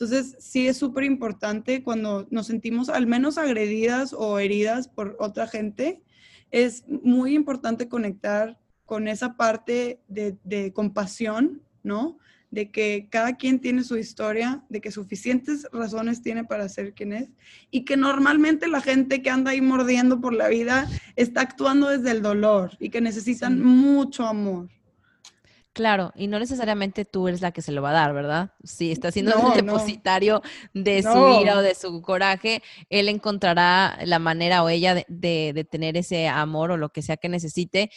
[0.00, 5.48] Entonces, sí es súper importante cuando nos sentimos al menos agredidas o heridas por otra
[5.48, 6.04] gente,
[6.52, 12.16] es muy importante conectar con esa parte de, de compasión, ¿no?
[12.52, 17.12] de que cada quien tiene su historia, de que suficientes razones tiene para ser quien
[17.12, 17.30] es
[17.72, 22.12] y que normalmente la gente que anda ahí mordiendo por la vida está actuando desde
[22.12, 24.68] el dolor y que necesitan mucho amor.
[25.78, 28.50] Claro, y no necesariamente tú eres la que se lo va a dar, ¿verdad?
[28.64, 30.42] Si está siendo el depositario
[30.74, 35.96] de su ira o de su coraje, él encontrará la manera o ella de tener
[35.96, 37.92] ese amor o lo que sea que necesite.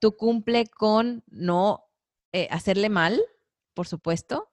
[0.00, 1.84] Tú cumple con no
[2.32, 3.22] eh, hacerle mal,
[3.74, 4.50] por supuesto,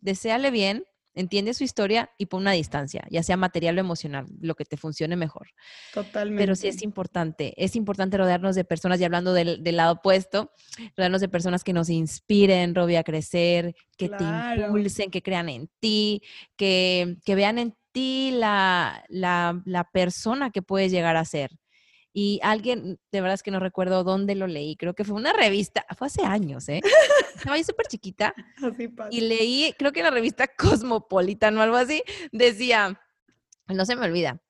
[0.00, 0.84] deséale bien,
[1.18, 4.76] entiende su historia y pon una distancia, ya sea material o emocional, lo que te
[4.76, 5.48] funcione mejor.
[5.92, 6.40] Totalmente.
[6.40, 10.52] Pero sí es importante, es importante rodearnos de personas, y hablando del, lado opuesto,
[10.96, 15.68] rodearnos de personas que nos inspiren, Robbie, a crecer, que te impulsen, que crean en
[15.80, 16.22] ti,
[16.56, 21.50] que, que vean en ti la, la, la persona que puedes llegar a ser
[22.12, 25.32] y alguien, de verdad es que no recuerdo dónde lo leí, creo que fue una
[25.32, 26.80] revista, fue hace años, ¿eh?
[27.34, 28.34] Estaba yo súper chiquita
[29.10, 32.02] y leí, creo que la revista Cosmopolitan o algo así,
[32.32, 33.00] decía,
[33.66, 34.42] no se me olvida,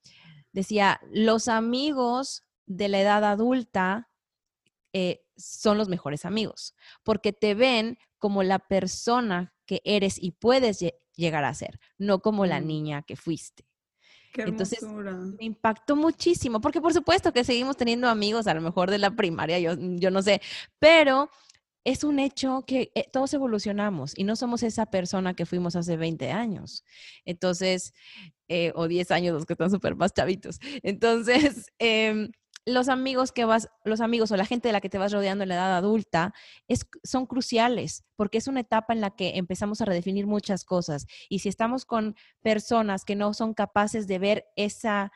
[0.53, 4.09] decía, los amigos de la edad adulta
[4.93, 10.85] eh, son los mejores amigos, porque te ven como la persona que eres y puedes
[11.15, 13.68] llegar a ser, no como la niña que fuiste.
[14.35, 18.99] Entonces, me impactó muchísimo, porque por supuesto que seguimos teniendo amigos, a lo mejor de
[18.99, 20.41] la primaria, yo, yo no sé,
[20.79, 21.31] pero
[21.85, 25.97] es un hecho que eh, todos evolucionamos y no somos esa persona que fuimos hace
[25.97, 26.85] 20 años.
[27.25, 27.95] Entonces,
[28.49, 30.59] eh, o 10 años, los que están súper más chavitos.
[30.83, 32.29] Entonces, eh,
[32.69, 35.43] los amigos que vas, los amigos o la gente de la que te vas rodeando
[35.43, 36.35] en la edad adulta
[36.69, 41.07] es, son cruciales porque es una etapa en la que empezamos a redefinir muchas cosas.
[41.29, 45.11] Y si estamos con personas que no son capaces de ver esa,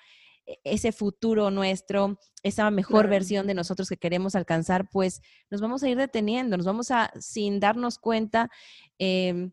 [0.47, 5.83] e, ese futuro nuestro, esa mejor versión de nosotros que queremos alcanzar, pues nos vamos
[5.83, 8.51] a ir deteniendo, nos vamos a, sin darnos cuenta,
[8.99, 9.53] em,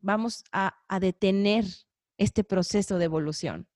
[0.00, 1.64] vamos a detener
[2.18, 3.68] este proceso de evolución.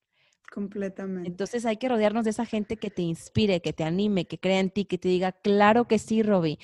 [0.51, 1.28] Completamente.
[1.28, 4.61] Entonces hay que rodearnos de esa gente que te inspire, que te anime, que crea
[4.61, 6.59] en ti, que te diga, claro que sí, Roby.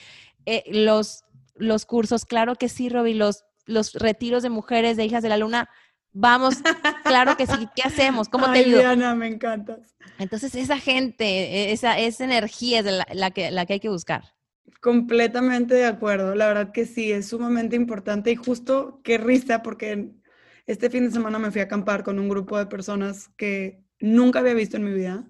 [0.46, 1.24] Eh, los,
[1.56, 3.14] los cursos, claro que sí, Roby.
[3.14, 5.68] Los, los retiros de mujeres, de hijas de la luna,
[6.16, 6.54] Vamos,
[7.04, 7.68] claro que sí.
[7.74, 8.28] ¿Qué hacemos?
[8.28, 8.78] ¿Cómo te ayudo?
[8.78, 9.96] Diana, me encantas.
[10.18, 14.22] Entonces, esa gente, e, esa, esa energía es la, que, la que hay que buscar.
[14.80, 16.36] Completamente de acuerdo.
[16.36, 20.10] La verdad que sí, es sumamente importante y justo qué risa porque
[20.66, 24.40] este fin de semana me fui a acampar con un grupo de personas que nunca
[24.40, 25.26] había visto en mi vida.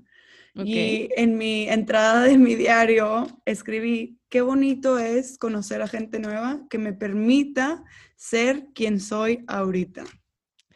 [0.56, 6.60] Y en mi entrada de mi diario escribí, qué bonito es conocer a gente nueva
[6.70, 7.82] que me permita
[8.14, 10.04] ser quien soy ahorita.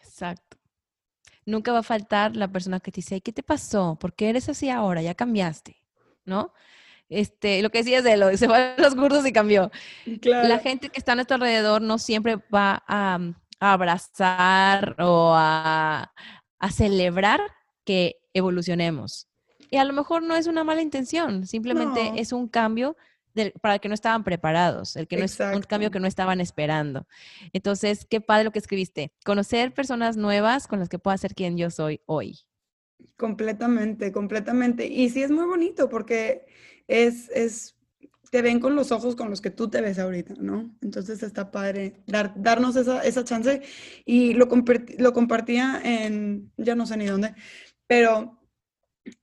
[0.02, 0.56] Exacto.
[1.46, 3.96] Nunca va a faltar la persona que te dice, ¿qué te pasó?
[4.00, 5.00] ¿Por qué eres así ahora?
[5.00, 5.76] Ya cambiaste,
[6.24, 6.52] ¿no?
[7.08, 9.70] Este, lo que decías de lo, se fue a los cursos y cambió.
[10.24, 13.18] La gente que está a nuestro alrededor no siempre va a,
[13.60, 16.12] abrazar o a,
[16.70, 17.40] celebrar
[17.84, 19.28] que evolucionemos.
[19.70, 22.96] Y a lo mejor no es una mala intención, simplemente es un cambio
[23.60, 26.40] para el que no estaban preparados, el que no es un cambio que no estaban
[26.40, 27.06] esperando.
[27.52, 29.12] Entonces, qué padre lo que escribiste.
[29.24, 32.40] Conocer personas nuevas con las que pueda ser quien yo soy hoy.
[33.16, 34.86] Completamente, completamente.
[34.86, 36.46] Y sí es muy bonito porque
[36.88, 37.76] es, es,
[38.30, 40.74] te ven con los ojos con los que tú te ves ahorita, ¿no?
[40.80, 43.62] Entonces está padre dar, darnos esa, esa chance
[44.04, 44.48] y lo,
[44.98, 47.34] lo compartía en, ya no sé ni dónde,
[47.86, 48.40] pero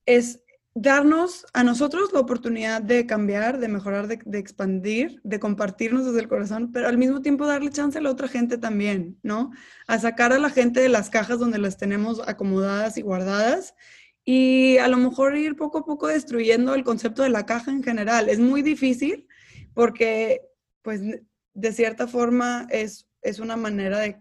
[0.06, 0.40] es,
[0.78, 6.28] darnos a nosotros la oportunidad de cambiar, de mejorar, de, expandir, de compartirnos desde el
[6.28, 9.52] corazón, pero al mismo tiempo darle chance a la otra gente también, ¿no?
[9.86, 13.74] A sacar a la gente de las cajas donde las tenemos acomodadas y guardadas
[14.28, 17.84] y a lo mejor ir poco a poco destruyendo el concepto de la caja en
[17.84, 18.28] general.
[18.28, 19.28] Es muy difícil
[19.72, 20.42] porque,
[20.82, 21.00] pues,
[21.54, 24.18] de cierta forma es, es una manera de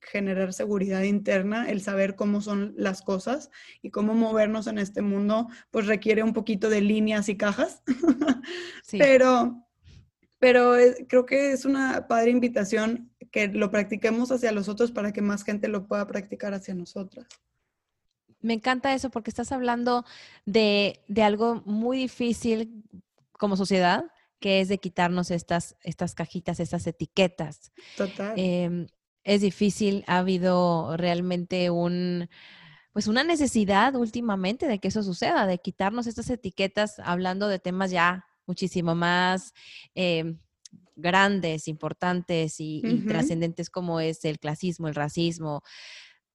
[0.00, 3.50] generar seguridad interna, el saber cómo son las cosas
[3.82, 7.82] y cómo movernos en este mundo, pues requiere un poquito de líneas y cajas.
[8.92, 9.66] Pero,
[10.38, 10.76] pero
[11.08, 15.44] creo que es una padre invitación que lo practiquemos hacia los otros para que más
[15.44, 17.26] gente lo pueda practicar hacia nosotras.
[18.40, 20.04] Me encanta eso porque estás hablando
[20.46, 22.84] de, algo muy difícil
[23.32, 24.04] como sociedad,
[24.40, 27.72] que es de quitarnos estas, estas cajitas, estas etiquetas.
[27.96, 28.34] Total.
[28.36, 28.86] Em,
[29.24, 32.28] es difícil, ha habido realmente un,
[32.92, 37.90] pues una necesidad últimamente de que eso suceda, de quitarnos estas etiquetas hablando de temas
[37.90, 39.52] ya muchísimo más
[39.94, 40.38] em,
[40.96, 45.62] grandes, importantes y, trascendentes como es el clasismo, el racismo,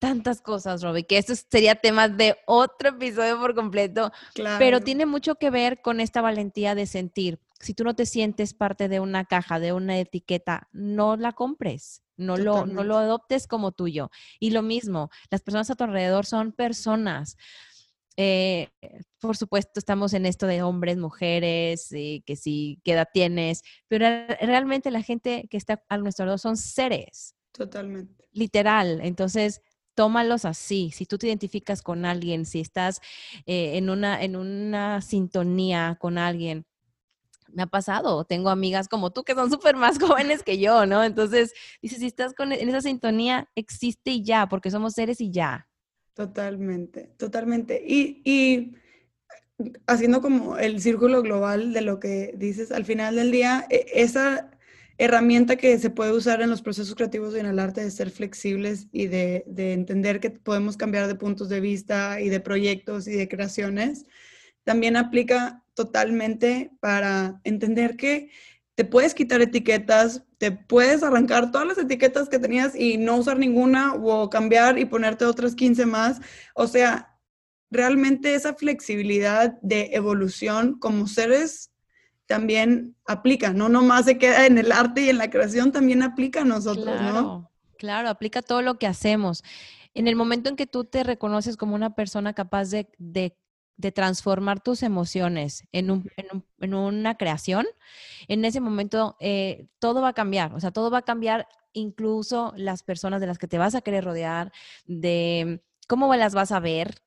[0.03, 4.11] tantas cosas, Robbie, que esto sería tema de otro episodio por completo,
[4.59, 7.39] pero tiene mucho que ver con esta valentía de sentir.
[7.61, 12.03] Si tú no te sientes parte de una caja, de una etiqueta, no la compres.
[12.17, 14.11] No lo, no lo adoptes como tuyo.
[14.41, 17.37] Y lo mismo, las personas a tu alrededor son personas.
[18.17, 18.71] Eh,
[19.21, 24.05] por supuesto, estamos en esto de hombres, mujeres, eh, que sí, qué edad tienes, pero
[24.41, 27.35] realmente la gente que está a nuestro lado son seres.
[27.53, 28.27] Totalmente.
[28.33, 28.99] Literal.
[29.01, 29.61] Entonces,
[29.95, 30.91] tómalos así.
[30.91, 33.01] Si tú te identificas con alguien, si estás
[33.45, 36.65] eh, en, una, en una sintonía con alguien,
[37.53, 38.25] me ha pasado.
[38.25, 41.03] Tengo amigas como tú que son súper más jóvenes que yo, ¿no?
[41.03, 45.31] Entonces, dices, si estás con, en esa sintonía, existe y ya, porque somos seres y
[45.31, 45.67] ya.
[46.13, 47.83] Totalmente, totalmente.
[47.85, 48.75] Y, y
[49.87, 54.51] haciendo como el círculo global de lo que dices, al final del día, e, esa
[54.97, 58.09] herramienta que se puede usar en los procesos creativos y en el arte de ser
[58.11, 63.07] flexibles y de, de entender que podemos cambiar de puntos de vista y de proyectos
[63.07, 64.05] y de creaciones,
[64.63, 68.29] también aplica totalmente para entender que
[68.75, 73.37] te puedes quitar etiquetas, te puedes arrancar todas las etiquetas que tenías y no usar
[73.37, 76.21] ninguna o cambiar y ponerte otras 15 más.
[76.55, 77.19] O sea,
[77.69, 81.72] realmente esa flexibilidad de evolución como seres
[82.33, 86.41] también aplica, no nomás se queda en el arte y en la creación, también aplica
[86.41, 87.51] a nosotros, claro, ¿no?
[87.77, 89.43] Claro, aplica todo lo que hacemos.
[89.93, 93.37] En el momento en que tú te reconoces como una persona capaz de, de
[93.75, 96.09] de transformar tus emociones en, un,
[96.59, 97.65] en, una creación,
[98.27, 102.53] en ese momento eh, todo va a cambiar, o sea, todo va a cambiar, incluso
[102.55, 104.51] las personas de las que te vas a querer rodear,
[104.85, 107.01] de cómo las vas a ver.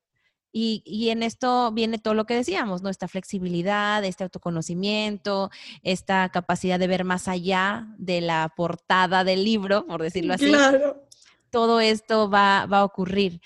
[0.59, 2.89] Y, y en esto viene todo lo que decíamos, ¿no?
[2.89, 5.51] Esta flexibilidad, este autoconocimiento,
[5.83, 10.49] esta capacidad de ver más allá de la portada del libro, por decirlo así.
[10.49, 11.03] Claro.
[11.51, 13.39] Todo esto va, va a ocurrir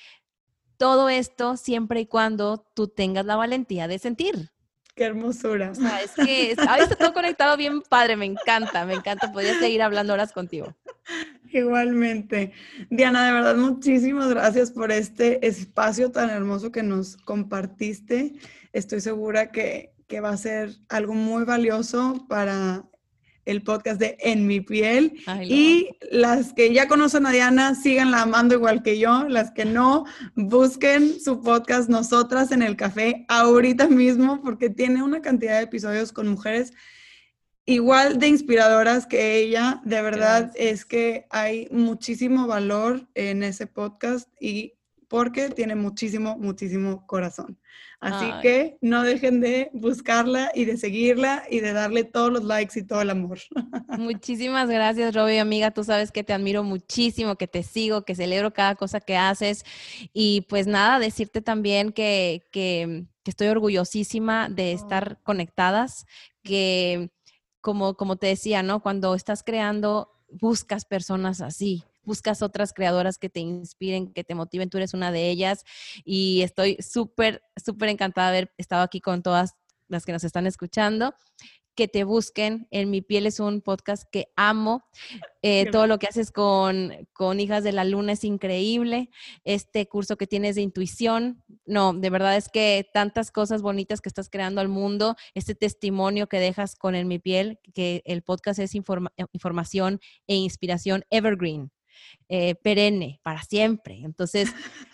[0.78, 4.50] todo esto siempre y cuando tú tengas la valentía de sentir.
[4.96, 5.72] Qué hermosura.
[5.72, 9.34] O sea, es que está todo conectado bien padre, me encanta, me encanta.
[9.34, 10.74] Podría seguir hablando horas contigo.
[11.52, 12.52] Igualmente.
[12.90, 18.34] Diana, de verdad, muchísimas gracias por este espacio tan hermoso que nos compartiste.
[18.74, 22.86] Estoy segura que, que va a ser algo muy valioso para
[23.46, 25.14] el podcast de En mi piel.
[25.44, 29.28] y las que ya conocen a Diana, síganla amando igual que yo.
[29.28, 35.22] Las que no, busquen su podcast Nosotras en el Café ahorita mismo, porque tiene una
[35.22, 36.74] cantidad de episodios con mujeres
[37.72, 39.82] igual de inspiradoras que ella.
[39.84, 44.74] De verdad es que hay muchísimo valor en ese podcast y
[45.08, 47.60] porque tiene muchísimo, muchísimo corazón.
[48.02, 52.80] Así que no dejen de buscarla y de seguirla y de darle todos los likes
[52.80, 53.38] y todo el amor.
[54.00, 55.70] Muchísimas gracias, Robbie, amiga.
[55.70, 59.66] Tú sabes que te admiro muchísimo, que te sigo, que celebro cada cosa que haces.
[60.14, 66.08] Y pues nada, decirte también que, que, estoy orgullosísima de estar conectadas,
[66.42, 67.12] que
[67.62, 68.82] como, como te decía, ¿no?
[68.82, 74.70] Cuando estás creando, buscas personas así, buscas otras creadoras que te inspiren, que te motiven,
[74.70, 75.64] tú eres una de ellas
[76.04, 79.56] y estoy súper, súper encantada de haber estado aquí con todas
[79.88, 81.14] las que nos están escuchando
[81.82, 82.68] que te busquen.
[82.70, 84.86] En Mi Piel es un podcast que amo.
[85.42, 89.10] Eh, todo lo que haces con, con, Hijas de la Luna es increíble.
[89.46, 94.10] Este curso que tienes de intuición, no, de verdad es que tantas cosas bonitas que
[94.10, 98.60] estás creando al mundo, este testimonio que dejas con En Mi Piel, que el podcast
[98.60, 101.72] es información e inspiración evergreen.
[102.30, 104.02] Eh, perenne, para siempre.
[104.04, 104.50] Entonces,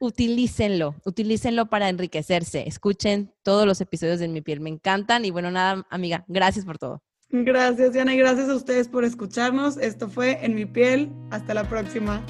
[0.00, 2.64] utilícenlo, utilícenlo para enriquecerse.
[2.66, 5.24] Escuchen todos los episodios de Mi Piel, me encantan.
[5.24, 7.02] Y bueno, nada, amiga, gracias por todo.
[7.30, 9.76] Gracias, Diana, y gracias a ustedes por escucharnos.
[9.76, 11.10] Esto fue En Mi Piel.
[11.30, 12.24] Hasta la próxima.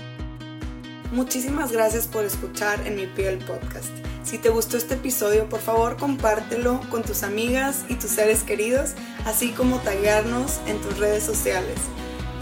[1.12, 3.90] Muchísimas gracias por escuchar En Mi Piel podcast.
[4.24, 8.92] Si te gustó este episodio, por favor compártelo con tus amigas y tus seres queridos,
[9.24, 11.78] así como taguearnos en tus redes sociales.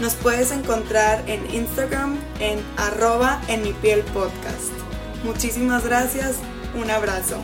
[0.01, 4.76] Nos puedes encontrar en Instagram en arroba en mi piel podcast.
[5.23, 6.37] Muchísimas gracias,
[6.75, 7.43] un abrazo.